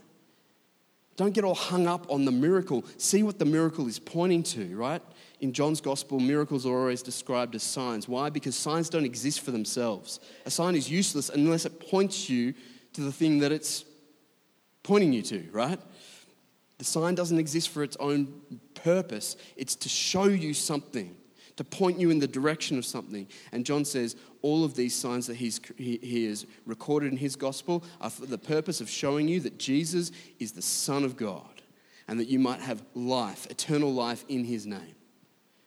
Don't 1.17 1.33
get 1.35 1.43
all 1.43 1.55
hung 1.55 1.89
up 1.89 2.11
on 2.11 2.25
the 2.25 2.33
miracle. 2.33 2.85
See 2.97 3.25
what 3.25 3.39
the 3.39 3.45
miracle 3.45 3.89
is 3.89 3.99
pointing 3.99 4.45
to, 4.45 4.77
right? 4.77 5.03
In 5.41 5.53
John's 5.53 5.81
gospel, 5.81 6.21
miracles 6.21 6.65
are 6.65 6.79
always 6.79 7.03
described 7.03 7.55
as 7.55 7.63
signs. 7.63 8.09
Why? 8.09 8.31
Because 8.31 8.55
signs 8.55 8.89
don't 8.89 9.05
exist 9.05 9.41
for 9.41 9.51
themselves. 9.51 10.21
A 10.47 10.51
sign 10.51 10.77
is 10.77 10.91
useless 10.91 11.29
unless 11.29 11.65
it 11.65 11.81
points 11.91 12.31
you 12.31 12.55
to 12.93 13.01
the 13.01 13.13
thing 13.13 13.41
that 13.41 13.53
it's 13.53 13.85
pointing 14.85 15.13
you 15.13 15.23
to, 15.23 15.45
right? 15.53 15.81
The 16.79 16.85
sign 16.85 17.15
doesn't 17.17 17.39
exist 17.39 17.71
for 17.71 17.83
its 17.83 17.97
own 17.99 18.33
purpose, 18.75 19.37
it's 19.57 19.75
to 19.77 19.89
show 19.89 20.25
you 20.25 20.55
something, 20.55 21.17
to 21.59 21.65
point 21.65 21.99
you 21.99 22.11
in 22.11 22.21
the 22.21 22.29
direction 22.29 22.79
of 22.79 22.87
something. 22.87 23.27
And 23.51 23.67
John 23.67 23.85
says 23.85 24.15
all 24.43 24.65
of 24.65 24.75
these 24.75 24.95
signs 24.95 25.27
that 25.27 25.35
he's, 25.35 25.61
he, 25.77 25.99
he 26.01 26.27
has 26.27 26.47
recorded 26.67 27.11
in 27.11 27.19
his 27.19 27.35
gospel 27.35 27.83
are 28.01 28.11
for 28.11 28.27
the 28.27 28.39
purpose 28.39 28.81
of 28.81 28.89
showing 28.89 29.27
you 29.27 29.41
that 29.41 29.59
Jesus 29.59 30.13
is 30.39 30.53
the 30.53 30.63
Son 30.63 31.03
of 31.03 31.17
God 31.17 31.61
and 32.07 32.21
that 32.21 32.29
you 32.29 32.39
might 32.39 32.61
have 32.61 32.85
life, 32.95 33.49
eternal 33.51 33.93
life 33.93 34.25
in 34.29 34.45
his 34.45 34.67
name. 34.67 34.95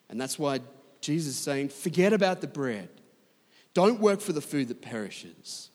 And 0.09 0.19
that's 0.19 0.39
why 0.39 0.61
Jesus 1.01 1.33
is 1.33 1.39
saying, 1.39 1.67
forget 1.67 2.13
about 2.13 2.39
the 2.39 2.47
bread. 2.47 2.87
Don't 3.73 3.99
work 3.99 4.21
for 4.21 4.31
the 4.31 4.39
food 4.39 4.69
that 4.69 4.81
perishes, 4.81 5.71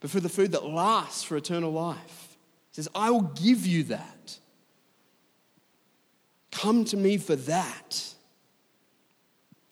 but 0.00 0.08
for 0.08 0.20
the 0.20 0.30
food 0.30 0.52
that 0.52 0.64
lasts 0.64 1.22
for 1.22 1.36
eternal 1.36 1.70
life. 1.70 2.38
He 2.70 2.76
says, 2.76 2.88
I 2.94 3.10
will 3.10 3.20
give 3.20 3.66
you 3.66 3.82
that. 3.84 4.38
Come 6.50 6.86
to 6.86 6.96
me 6.96 7.18
for 7.18 7.36
that. 7.36 8.14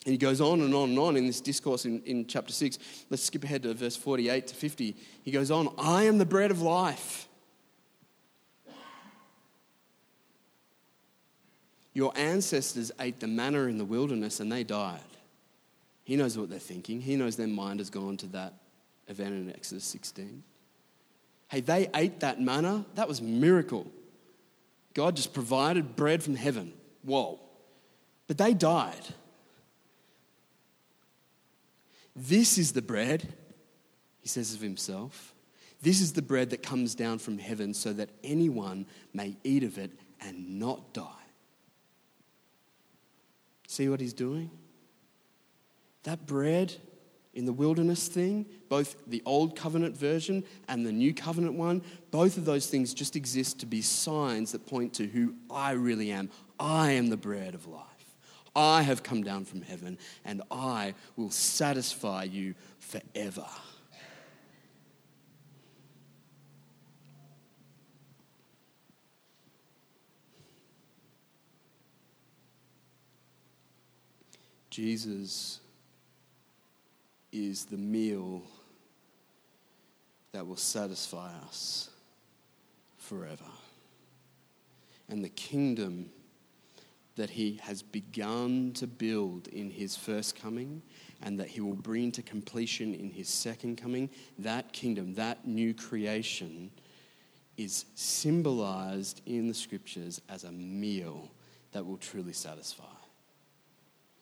And 0.05 0.11
he 0.11 0.17
goes 0.17 0.41
on 0.41 0.61
and 0.61 0.73
on 0.75 0.89
and 0.89 0.99
on 0.99 1.15
in 1.15 1.25
this 1.27 1.39
discourse 1.39 1.85
in, 1.85 2.01
in 2.03 2.25
chapter 2.27 2.51
6. 2.51 2.77
Let's 3.09 3.23
skip 3.23 3.43
ahead 3.43 3.63
to 3.63 3.73
verse 3.73 3.95
48 3.95 4.47
to 4.47 4.55
50. 4.55 4.95
He 5.23 5.31
goes 5.31 5.49
on, 5.49 5.73
I 5.77 6.03
am 6.03 6.17
the 6.17 6.25
bread 6.25 6.51
of 6.51 6.61
life. 6.61 7.27
Your 11.93 12.11
ancestors 12.15 12.91
ate 12.99 13.19
the 13.19 13.27
manna 13.27 13.63
in 13.63 13.77
the 13.77 13.85
wilderness 13.85 14.39
and 14.39 14.51
they 14.51 14.63
died. 14.63 14.99
He 16.03 16.15
knows 16.15 16.37
what 16.37 16.49
they're 16.49 16.59
thinking. 16.59 16.99
He 16.99 17.15
knows 17.15 17.37
their 17.37 17.47
mind 17.47 17.79
has 17.79 17.89
gone 17.89 18.17
to 18.17 18.27
that 18.27 18.55
event 19.07 19.35
in 19.35 19.49
Exodus 19.51 19.85
16. 19.85 20.43
Hey, 21.47 21.61
they 21.61 21.87
ate 21.95 22.19
that 22.21 22.41
manna. 22.41 22.83
That 22.95 23.07
was 23.07 23.21
miracle. 23.21 23.89
God 24.93 25.15
just 25.15 25.33
provided 25.33 25.95
bread 25.95 26.23
from 26.23 26.35
heaven. 26.35 26.73
Whoa. 27.03 27.39
But 28.27 28.37
they 28.37 28.53
died. 28.53 29.05
This 32.15 32.57
is 32.57 32.73
the 32.73 32.81
bread, 32.81 33.33
he 34.21 34.27
says 34.27 34.53
of 34.53 34.61
himself. 34.61 35.33
This 35.81 35.99
is 35.99 36.13
the 36.13 36.21
bread 36.21 36.51
that 36.51 36.63
comes 36.63 36.95
down 36.95 37.19
from 37.19 37.37
heaven 37.37 37.73
so 37.73 37.91
that 37.93 38.09
anyone 38.23 38.85
may 39.13 39.35
eat 39.43 39.63
of 39.63 39.77
it 39.77 39.91
and 40.21 40.59
not 40.59 40.93
die. 40.93 41.09
See 43.67 43.89
what 43.89 43.99
he's 43.99 44.13
doing? 44.13 44.49
That 46.03 46.25
bread 46.25 46.73
in 47.33 47.45
the 47.45 47.53
wilderness 47.53 48.07
thing, 48.07 48.45
both 48.69 48.95
the 49.07 49.23
old 49.25 49.55
covenant 49.55 49.97
version 49.97 50.43
and 50.67 50.85
the 50.85 50.91
new 50.91 51.13
covenant 51.13 51.55
one, 51.55 51.81
both 52.11 52.37
of 52.37 52.45
those 52.45 52.67
things 52.67 52.93
just 52.93 53.15
exist 53.15 53.59
to 53.59 53.65
be 53.65 53.81
signs 53.81 54.51
that 54.51 54.67
point 54.67 54.93
to 54.93 55.07
who 55.07 55.33
I 55.49 55.71
really 55.71 56.11
am. 56.11 56.29
I 56.59 56.91
am 56.91 57.09
the 57.09 57.17
bread 57.17 57.55
of 57.55 57.65
life. 57.65 57.92
I 58.55 58.83
have 58.83 59.01
come 59.03 59.23
down 59.23 59.45
from 59.45 59.61
heaven 59.61 59.97
and 60.23 60.41
I 60.51 60.93
will 61.15 61.31
satisfy 61.31 62.23
you 62.23 62.55
forever. 62.79 63.47
Jesus 74.69 75.59
is 77.31 77.65
the 77.65 77.77
meal 77.77 78.41
that 80.31 80.47
will 80.47 80.55
satisfy 80.55 81.31
us 81.47 81.91
forever. 82.97 83.45
And 85.07 85.23
the 85.23 85.29
kingdom 85.29 86.09
that 87.15 87.29
he 87.29 87.59
has 87.63 87.81
begun 87.81 88.71
to 88.73 88.87
build 88.87 89.47
in 89.49 89.69
his 89.69 89.95
first 89.95 90.35
coming 90.35 90.81
and 91.21 91.39
that 91.39 91.47
he 91.47 91.61
will 91.61 91.75
bring 91.75 92.11
to 92.11 92.21
completion 92.21 92.93
in 92.93 93.09
his 93.09 93.29
second 93.29 93.77
coming, 93.77 94.09
that 94.39 94.73
kingdom, 94.73 95.13
that 95.13 95.47
new 95.47 95.73
creation, 95.73 96.71
is 97.55 97.85
symbolized 97.95 99.21
in 99.25 99.47
the 99.47 99.53
scriptures 99.53 100.19
as 100.27 100.43
a 100.43 100.51
meal 100.51 101.29
that 101.71 101.85
will 101.85 101.97
truly 101.97 102.33
satisfy. 102.33 102.83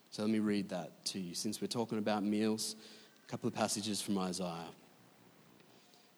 So 0.10 0.24
let 0.24 0.32
me 0.32 0.40
read 0.40 0.70
that 0.70 1.06
to 1.06 1.20
you. 1.20 1.34
Since 1.34 1.62
we're 1.62 1.68
talking 1.68 1.98
about 1.98 2.24
meals, 2.24 2.76
a 3.24 3.32
couple 3.32 3.48
of 3.48 3.54
passages 3.54 4.02
from 4.02 4.18
Isaiah. 4.18 4.68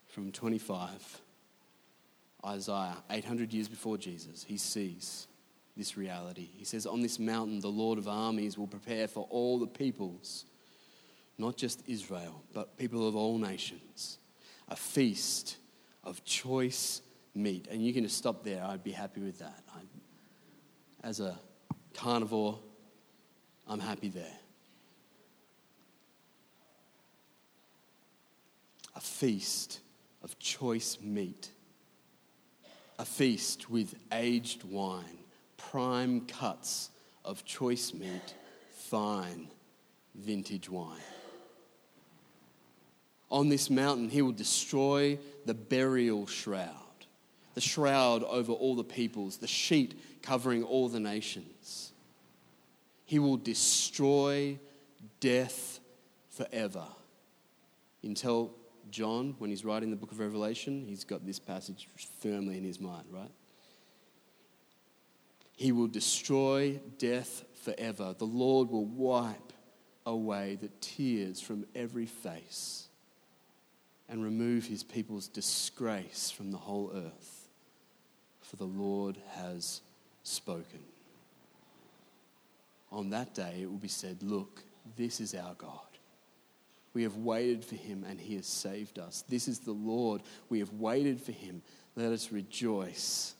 From 0.07 0.31
25, 0.31 1.21
Isaiah, 2.45 2.97
800 3.09 3.53
years 3.53 3.67
before 3.67 3.97
Jesus, 3.97 4.43
he 4.43 4.57
sees 4.57 5.27
this 5.75 5.97
reality. 5.97 6.49
He 6.55 6.65
says, 6.65 6.85
On 6.85 7.01
this 7.01 7.19
mountain, 7.19 7.59
the 7.59 7.69
Lord 7.69 7.97
of 7.97 8.07
armies 8.07 8.57
will 8.57 8.67
prepare 8.67 9.07
for 9.07 9.27
all 9.29 9.59
the 9.59 9.67
peoples, 9.67 10.45
not 11.37 11.57
just 11.57 11.83
Israel, 11.87 12.43
but 12.53 12.77
people 12.77 13.07
of 13.07 13.15
all 13.15 13.37
nations, 13.37 14.19
a 14.69 14.75
feast 14.75 15.57
of 16.03 16.23
choice 16.23 17.01
meat. 17.33 17.67
And 17.71 17.83
you 17.83 17.93
can 17.93 18.03
just 18.03 18.17
stop 18.17 18.43
there. 18.43 18.63
I'd 18.63 18.83
be 18.83 18.91
happy 18.91 19.21
with 19.21 19.39
that. 19.39 19.63
I, 19.75 19.79
as 21.07 21.19
a 21.19 21.37
carnivore, 21.93 22.59
I'm 23.67 23.79
happy 23.79 24.09
there. 24.09 24.37
A 28.95 29.01
feast 29.01 29.79
of 30.21 30.37
choice 30.37 30.99
meat, 31.01 31.51
a 32.99 33.05
feast 33.05 33.69
with 33.69 33.95
aged 34.11 34.63
wine, 34.63 35.22
prime 35.69 36.21
cuts 36.21 36.89
of 37.25 37.45
choice 37.45 37.93
meat, 37.93 38.33
fine 38.71 39.47
vintage 40.15 40.69
wine. 40.69 40.99
On 43.31 43.49
this 43.49 43.69
mountain, 43.69 44.09
he 44.09 44.21
will 44.21 44.31
destroy 44.31 45.17
the 45.45 45.53
burial 45.53 46.27
shroud, 46.27 46.69
the 47.55 47.61
shroud 47.61 48.23
over 48.23 48.51
all 48.51 48.75
the 48.75 48.83
peoples, 48.83 49.37
the 49.37 49.47
sheet 49.47 49.99
covering 50.21 50.63
all 50.63 50.87
the 50.87 50.99
nations. 50.99 51.91
He 53.05 53.17
will 53.19 53.37
destroy 53.37 54.59
death 55.19 55.79
forever. 56.29 56.85
Until 58.03 58.51
John, 58.91 59.35
when 59.39 59.49
he's 59.49 59.65
writing 59.65 59.89
the 59.89 59.95
book 59.95 60.11
of 60.11 60.19
Revelation, 60.19 60.85
he's 60.87 61.03
got 61.03 61.25
this 61.25 61.39
passage 61.39 61.87
firmly 62.19 62.57
in 62.57 62.63
his 62.63 62.79
mind, 62.79 63.05
right? 63.11 63.31
He 65.55 65.71
will 65.71 65.87
destroy 65.87 66.79
death 66.97 67.43
forever. 67.63 68.15
The 68.17 68.25
Lord 68.25 68.69
will 68.69 68.85
wipe 68.85 69.53
away 70.05 70.57
the 70.59 70.69
tears 70.81 71.39
from 71.39 71.65
every 71.75 72.05
face 72.05 72.87
and 74.09 74.23
remove 74.23 74.65
his 74.65 74.83
people's 74.83 75.27
disgrace 75.27 76.29
from 76.29 76.51
the 76.51 76.57
whole 76.57 76.91
earth. 76.93 77.47
For 78.41 78.57
the 78.57 78.65
Lord 78.65 79.17
has 79.35 79.81
spoken 80.23 80.79
on 82.93 83.09
that 83.09 83.33
day 83.33 83.59
it 83.61 83.69
will 83.69 83.77
be 83.77 83.87
said, 83.87 84.21
Look, 84.21 84.63
this 84.95 85.19
is 85.19 85.33
our 85.33 85.55
God. 85.55 85.79
We 86.93 87.03
have 87.03 87.17
waited 87.17 87.65
for 87.65 87.75
him 87.75 88.05
and 88.07 88.19
he 88.21 88.35
has 88.35 88.45
saved 88.45 88.99
us. 88.99 89.23
This 89.27 89.47
is 89.47 89.59
the 89.59 89.71
Lord. 89.71 90.21
We 90.49 90.59
have 90.59 90.71
waited 90.73 91.19
for 91.19 91.31
him. 91.31 91.63
Let 91.95 92.11
us 92.11 92.31
rejoice 92.31 93.33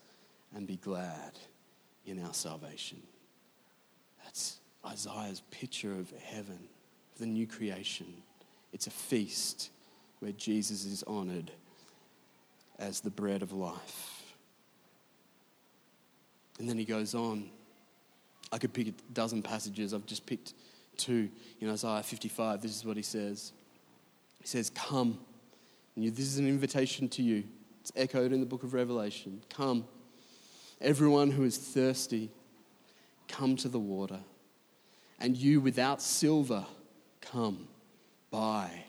and 0.55 0.65
be 0.65 0.77
glad 0.77 1.33
in 2.05 2.23
our 2.23 2.33
salvation. 2.33 3.01
That's 4.23 4.59
Isaiah's 4.85 5.41
picture 5.51 5.93
of 5.93 6.11
heaven, 6.23 6.59
the 7.17 7.25
new 7.25 7.47
creation. 7.47 8.07
It's 8.71 8.87
a 8.87 8.91
feast 8.91 9.69
where 10.19 10.31
Jesus 10.31 10.85
is 10.85 11.03
honored 11.03 11.51
as 12.79 13.01
the 13.01 13.09
bread 13.09 13.41
of 13.41 13.53
life. 13.53 14.33
And 16.59 16.69
then 16.69 16.77
he 16.77 16.85
goes 16.85 17.15
on 17.15 17.49
I 18.53 18.59
could 18.59 18.71
pick 18.71 18.87
a 18.87 18.93
dozen 19.13 19.41
passages. 19.41 19.95
I've 19.95 20.05
just 20.05 20.27
picked 20.27 20.53
two. 20.95 21.27
In 21.59 21.69
Isaiah 21.71 22.03
55, 22.03 22.61
this 22.61 22.75
is 22.75 22.85
what 22.85 22.95
he 22.95 23.03
says 23.03 23.51
He 24.39 24.47
says, 24.47 24.69
Come. 24.69 25.17
And 25.95 26.05
this 26.15 26.25
is 26.25 26.37
an 26.37 26.47
invitation 26.47 27.09
to 27.09 27.23
you. 27.23 27.43
It's 27.81 27.91
echoed 27.95 28.31
in 28.31 28.39
the 28.39 28.45
book 28.45 28.63
of 28.63 28.73
Revelation. 28.73 29.41
Come. 29.49 29.85
Everyone 30.83 31.31
who 31.31 31.43
is 31.43 31.57
thirsty, 31.57 32.29
come 33.27 33.55
to 33.57 33.69
the 33.69 33.79
water. 33.79 34.19
And 35.19 35.35
you 35.35 35.61
without 35.61 36.01
silver, 36.01 36.65
come, 37.21 37.67
buy 38.29 38.83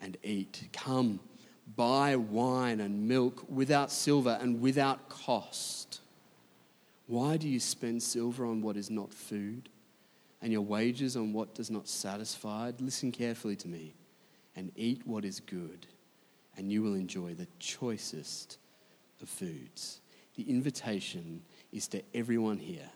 and 0.00 0.16
eat. 0.22 0.68
Come, 0.72 1.20
buy 1.76 2.16
wine 2.16 2.80
and 2.80 3.08
milk 3.08 3.44
without 3.50 3.90
silver 3.90 4.38
and 4.40 4.60
without 4.60 5.08
cost 5.08 6.00
why 7.06 7.36
do 7.36 7.48
you 7.48 7.60
spend 7.60 8.02
silver 8.02 8.46
on 8.46 8.62
what 8.62 8.76
is 8.76 8.90
not 8.90 9.12
food 9.12 9.68
and 10.40 10.52
your 10.52 10.62
wages 10.62 11.16
on 11.16 11.32
what 11.32 11.54
does 11.54 11.70
not 11.70 11.88
satisfy? 11.88 12.72
Listen 12.78 13.12
carefully 13.12 13.56
to 13.56 13.68
me 13.68 13.94
and 14.56 14.72
eat 14.76 15.02
what 15.04 15.24
is 15.24 15.40
good, 15.40 15.86
and 16.56 16.70
you 16.70 16.82
will 16.82 16.94
enjoy 16.94 17.34
the 17.34 17.46
choicest 17.58 18.58
of 19.20 19.28
foods. 19.28 20.00
The 20.36 20.48
invitation 20.48 21.42
is 21.72 21.88
to 21.88 22.02
everyone 22.14 22.58
here, 22.58 22.88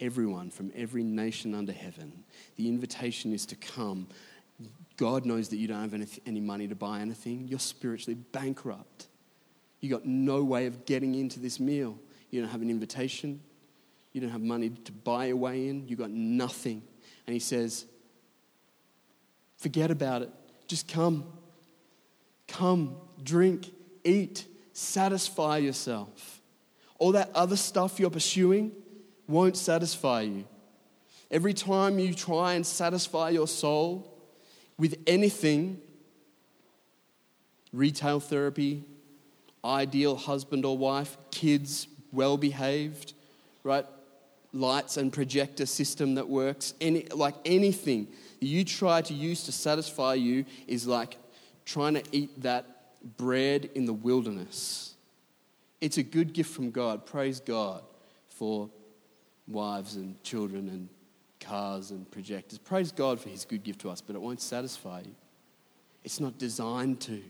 everyone 0.00 0.50
from 0.50 0.72
every 0.74 1.02
nation 1.02 1.54
under 1.54 1.72
heaven. 1.72 2.24
The 2.56 2.68
invitation 2.68 3.32
is 3.32 3.46
to 3.46 3.56
come. 3.56 4.08
God 4.96 5.26
knows 5.26 5.48
that 5.50 5.56
you 5.56 5.68
don't 5.68 5.90
have 5.90 6.18
any 6.26 6.40
money 6.40 6.68
to 6.68 6.74
buy 6.74 7.00
anything. 7.00 7.48
You're 7.48 7.58
spiritually 7.58 8.18
bankrupt. 8.32 9.08
You 9.80 9.90
got 9.90 10.06
no 10.06 10.42
way 10.42 10.66
of 10.66 10.86
getting 10.86 11.14
into 11.14 11.38
this 11.38 11.60
meal. 11.60 11.98
You 12.30 12.40
don't 12.40 12.50
have 12.50 12.62
an 12.62 12.70
invitation. 12.70 13.40
You 14.12 14.20
don't 14.20 14.30
have 14.30 14.42
money 14.42 14.70
to 14.70 14.92
buy 14.92 15.26
a 15.26 15.36
way 15.36 15.68
in. 15.68 15.86
You 15.88 15.96
got 15.96 16.10
nothing. 16.10 16.82
And 17.26 17.34
he 17.34 17.40
says, 17.40 17.84
Forget 19.58 19.90
about 19.90 20.22
it. 20.22 20.30
Just 20.66 20.88
come. 20.88 21.24
Come, 22.46 22.96
drink, 23.22 23.70
eat, 24.04 24.46
satisfy 24.72 25.58
yourself. 25.58 26.35
All 26.98 27.12
that 27.12 27.30
other 27.34 27.56
stuff 27.56 28.00
you're 28.00 28.10
pursuing 28.10 28.72
won't 29.28 29.56
satisfy 29.56 30.22
you. 30.22 30.44
Every 31.30 31.54
time 31.54 31.98
you 31.98 32.14
try 32.14 32.54
and 32.54 32.64
satisfy 32.64 33.30
your 33.30 33.48
soul 33.48 34.12
with 34.78 34.98
anything, 35.06 35.80
retail 37.72 38.20
therapy, 38.20 38.84
ideal 39.64 40.16
husband 40.16 40.64
or 40.64 40.78
wife, 40.78 41.16
kids, 41.30 41.88
well 42.12 42.36
behaved, 42.36 43.14
right? 43.64 43.84
Lights 44.52 44.96
and 44.96 45.12
projector 45.12 45.66
system 45.66 46.14
that 46.14 46.28
works, 46.28 46.74
any, 46.80 47.06
like 47.14 47.34
anything 47.44 48.06
you 48.40 48.64
try 48.64 49.02
to 49.02 49.14
use 49.14 49.44
to 49.44 49.52
satisfy 49.52 50.14
you 50.14 50.44
is 50.66 50.86
like 50.86 51.16
trying 51.64 51.94
to 51.94 52.02
eat 52.12 52.42
that 52.42 52.64
bread 53.16 53.70
in 53.74 53.86
the 53.86 53.92
wilderness. 53.92 54.94
It's 55.80 55.98
a 55.98 56.02
good 56.02 56.32
gift 56.32 56.50
from 56.50 56.70
God. 56.70 57.06
Praise 57.06 57.40
God 57.40 57.82
for 58.28 58.70
wives 59.46 59.96
and 59.96 60.22
children 60.22 60.68
and 60.68 60.88
cars 61.40 61.90
and 61.90 62.10
projectors. 62.10 62.58
Praise 62.58 62.92
God 62.92 63.20
for 63.20 63.28
his 63.28 63.44
good 63.44 63.62
gift 63.62 63.80
to 63.80 63.90
us, 63.90 64.00
but 64.00 64.16
it 64.16 64.22
won't 64.22 64.40
satisfy 64.40 65.00
you. 65.00 65.14
It's 66.04 66.20
not 66.20 66.38
designed 66.38 67.00
to. 67.02 67.22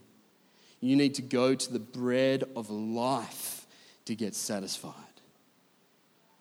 You 0.81 0.97
need 0.97 1.15
to 1.15 1.23
go 1.23 1.55
to 1.55 1.73
the 1.73 1.79
bread 1.79 2.45
of 2.55 2.71
life 2.71 3.67
to 4.05 4.15
get 4.15 4.35
satisfied. 4.35 4.93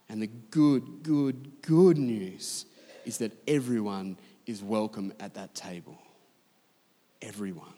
And 0.10 0.22
the 0.22 0.30
good, 0.52 1.02
good, 1.02 1.62
good 1.62 1.98
news 1.98 2.66
is 3.06 3.18
that 3.20 3.32
everyone 3.48 4.18
is 4.46 4.62
welcome 4.62 5.14
at 5.20 5.34
that 5.36 5.56
table. 5.56 6.00
Everyone. 7.22 7.74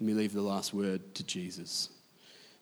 Let 0.00 0.06
me 0.06 0.14
leave 0.14 0.32
the 0.32 0.40
last 0.40 0.72
word 0.72 1.14
to 1.16 1.22
Jesus. 1.22 1.90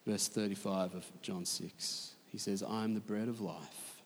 Verse 0.04 0.26
35 0.26 0.96
of 0.96 1.22
John 1.22 1.44
6. 1.44 2.12
He 2.26 2.36
says, 2.36 2.64
I 2.64 2.82
am 2.82 2.94
the 2.94 3.00
bread 3.00 3.28
of 3.28 3.40
life. 3.40 4.02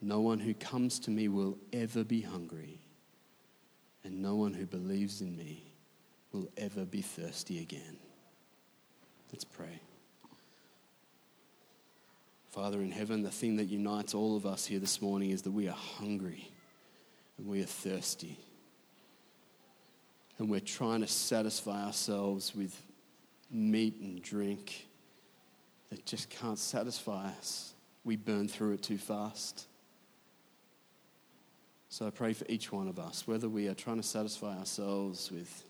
No 0.00 0.20
one 0.20 0.40
who 0.40 0.52
comes 0.52 0.98
to 1.00 1.12
me 1.12 1.28
will 1.28 1.56
ever 1.72 2.02
be 2.02 2.20
hungry, 2.20 2.80
and 4.02 4.20
no 4.20 4.34
one 4.34 4.52
who 4.52 4.66
believes 4.66 5.20
in 5.20 5.36
me 5.36 5.62
will 6.32 6.48
ever 6.56 6.84
be 6.84 7.02
thirsty 7.02 7.60
again. 7.60 7.98
Let's 9.32 9.44
pray. 9.44 9.80
Father 12.50 12.80
in 12.80 12.90
heaven, 12.90 13.22
the 13.22 13.30
thing 13.30 13.56
that 13.56 13.66
unites 13.66 14.12
all 14.12 14.36
of 14.36 14.44
us 14.44 14.66
here 14.66 14.80
this 14.80 15.00
morning 15.00 15.30
is 15.30 15.42
that 15.42 15.52
we 15.52 15.68
are 15.68 15.76
hungry 15.76 16.50
and 17.38 17.46
we 17.46 17.62
are 17.62 17.66
thirsty. 17.66 18.40
And 20.38 20.48
we're 20.48 20.60
trying 20.60 21.00
to 21.02 21.06
satisfy 21.06 21.84
ourselves 21.84 22.54
with 22.54 22.80
meat 23.50 24.00
and 24.00 24.22
drink 24.22 24.86
that 25.90 26.06
just 26.06 26.30
can't 26.30 26.58
satisfy 26.58 27.28
us. 27.38 27.74
We 28.04 28.16
burn 28.16 28.48
through 28.48 28.72
it 28.72 28.82
too 28.82 28.98
fast. 28.98 29.66
So 31.90 32.06
I 32.06 32.10
pray 32.10 32.32
for 32.32 32.46
each 32.48 32.72
one 32.72 32.88
of 32.88 32.98
us, 32.98 33.26
whether 33.26 33.48
we 33.48 33.68
are 33.68 33.74
trying 33.74 33.98
to 33.98 34.02
satisfy 34.02 34.56
ourselves 34.56 35.30
with 35.30 35.64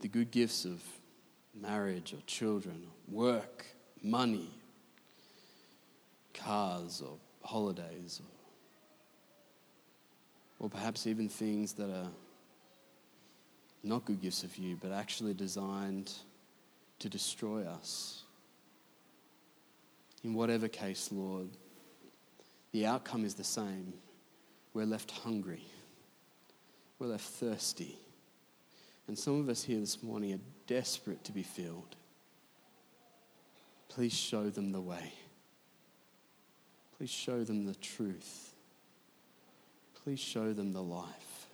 the 0.00 0.08
good 0.08 0.32
gifts 0.32 0.64
of 0.64 0.82
marriage 1.54 2.12
or 2.12 2.20
children, 2.26 2.82
or 2.84 3.14
work, 3.14 3.64
money, 4.02 4.50
cars 6.34 7.00
or 7.00 7.16
holidays, 7.44 8.20
or, 8.20 8.33
or 10.64 10.70
perhaps 10.70 11.06
even 11.06 11.28
things 11.28 11.74
that 11.74 11.90
are 11.90 12.08
not 13.82 14.02
good 14.06 14.22
gifts 14.22 14.44
of 14.44 14.56
you, 14.56 14.78
but 14.80 14.92
actually 14.92 15.34
designed 15.34 16.10
to 16.98 17.06
destroy 17.10 17.66
us. 17.66 18.22
In 20.22 20.32
whatever 20.32 20.66
case, 20.66 21.10
Lord, 21.12 21.50
the 22.72 22.86
outcome 22.86 23.26
is 23.26 23.34
the 23.34 23.44
same. 23.44 23.92
We're 24.72 24.86
left 24.86 25.10
hungry, 25.10 25.66
we're 26.98 27.08
left 27.08 27.26
thirsty. 27.26 27.98
And 29.06 29.18
some 29.18 29.38
of 29.38 29.50
us 29.50 29.62
here 29.62 29.80
this 29.80 30.02
morning 30.02 30.32
are 30.32 30.40
desperate 30.66 31.22
to 31.24 31.32
be 31.32 31.42
filled. 31.42 31.94
Please 33.90 34.14
show 34.14 34.48
them 34.48 34.72
the 34.72 34.80
way. 34.80 35.12
Please 36.96 37.10
show 37.10 37.44
them 37.44 37.66
the 37.66 37.74
truth. 37.74 38.53
Please 40.04 40.20
show 40.20 40.52
them 40.52 40.72
the 40.72 40.82
life. 40.82 41.46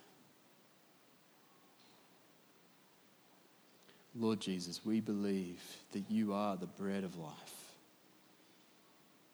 Lord 4.18 4.40
Jesus, 4.40 4.80
we 4.84 5.00
believe 5.00 5.62
that 5.92 6.02
you 6.10 6.34
are 6.34 6.56
the 6.56 6.66
bread 6.66 7.04
of 7.04 7.16
life. 7.16 7.74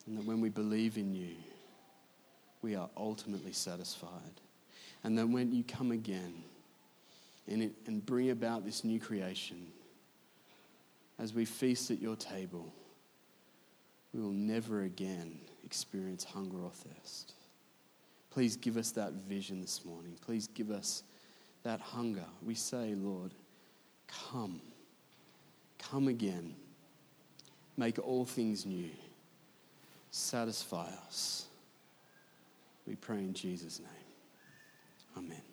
And 0.07 0.19
that 0.19 0.27
when 0.27 0.41
we 0.41 0.51
believe 0.51 0.99
in 0.99 1.15
you, 1.15 1.35
we 2.61 2.77
are 2.77 2.91
ultimately 2.97 3.53
satisfied. 3.53 4.11
And 5.03 5.17
that 5.17 5.29
when 5.29 5.53
you 5.53 5.65
come 5.65 5.93
again, 5.93 6.35
and, 7.49 7.63
it, 7.63 7.73
and 7.87 8.05
bring 8.05 8.31
about 8.31 8.65
this 8.65 8.85
new 8.85 9.01
creation 9.01 9.69
as 11.19 11.33
we 11.33 11.45
feast 11.45 11.91
at 11.91 12.03
your 12.03 12.17
table, 12.17 12.73
we 14.13 14.21
will 14.21 14.31
never 14.31 14.83
again 14.83 15.39
experience 15.65 16.25
hunger 16.25 16.59
or 16.59 16.71
thirst. 16.71 17.33
Please 18.37 18.55
give 18.55 18.77
us 18.77 18.91
that 18.91 19.15
vision 19.27 19.63
this 19.63 19.83
morning. 19.83 20.13
Please 20.21 20.47
give 20.49 20.71
us 20.71 21.05
that 21.63 21.81
hunger. 21.81 22.27
We 22.45 22.55
say, 22.55 22.95
Lord, 22.95 23.33
come. 24.07 24.61
Come 25.79 26.09
again. 26.09 26.55
Make 27.79 27.99
all 27.99 28.27
things 28.27 28.67
new. 28.67 28.91
Satisfy 30.11 30.91
us. 31.07 31.47
We 32.87 32.97
pray 32.97 33.21
in 33.21 33.33
Jesus' 33.33 33.81
name. 33.81 35.25
Amen. 35.25 35.46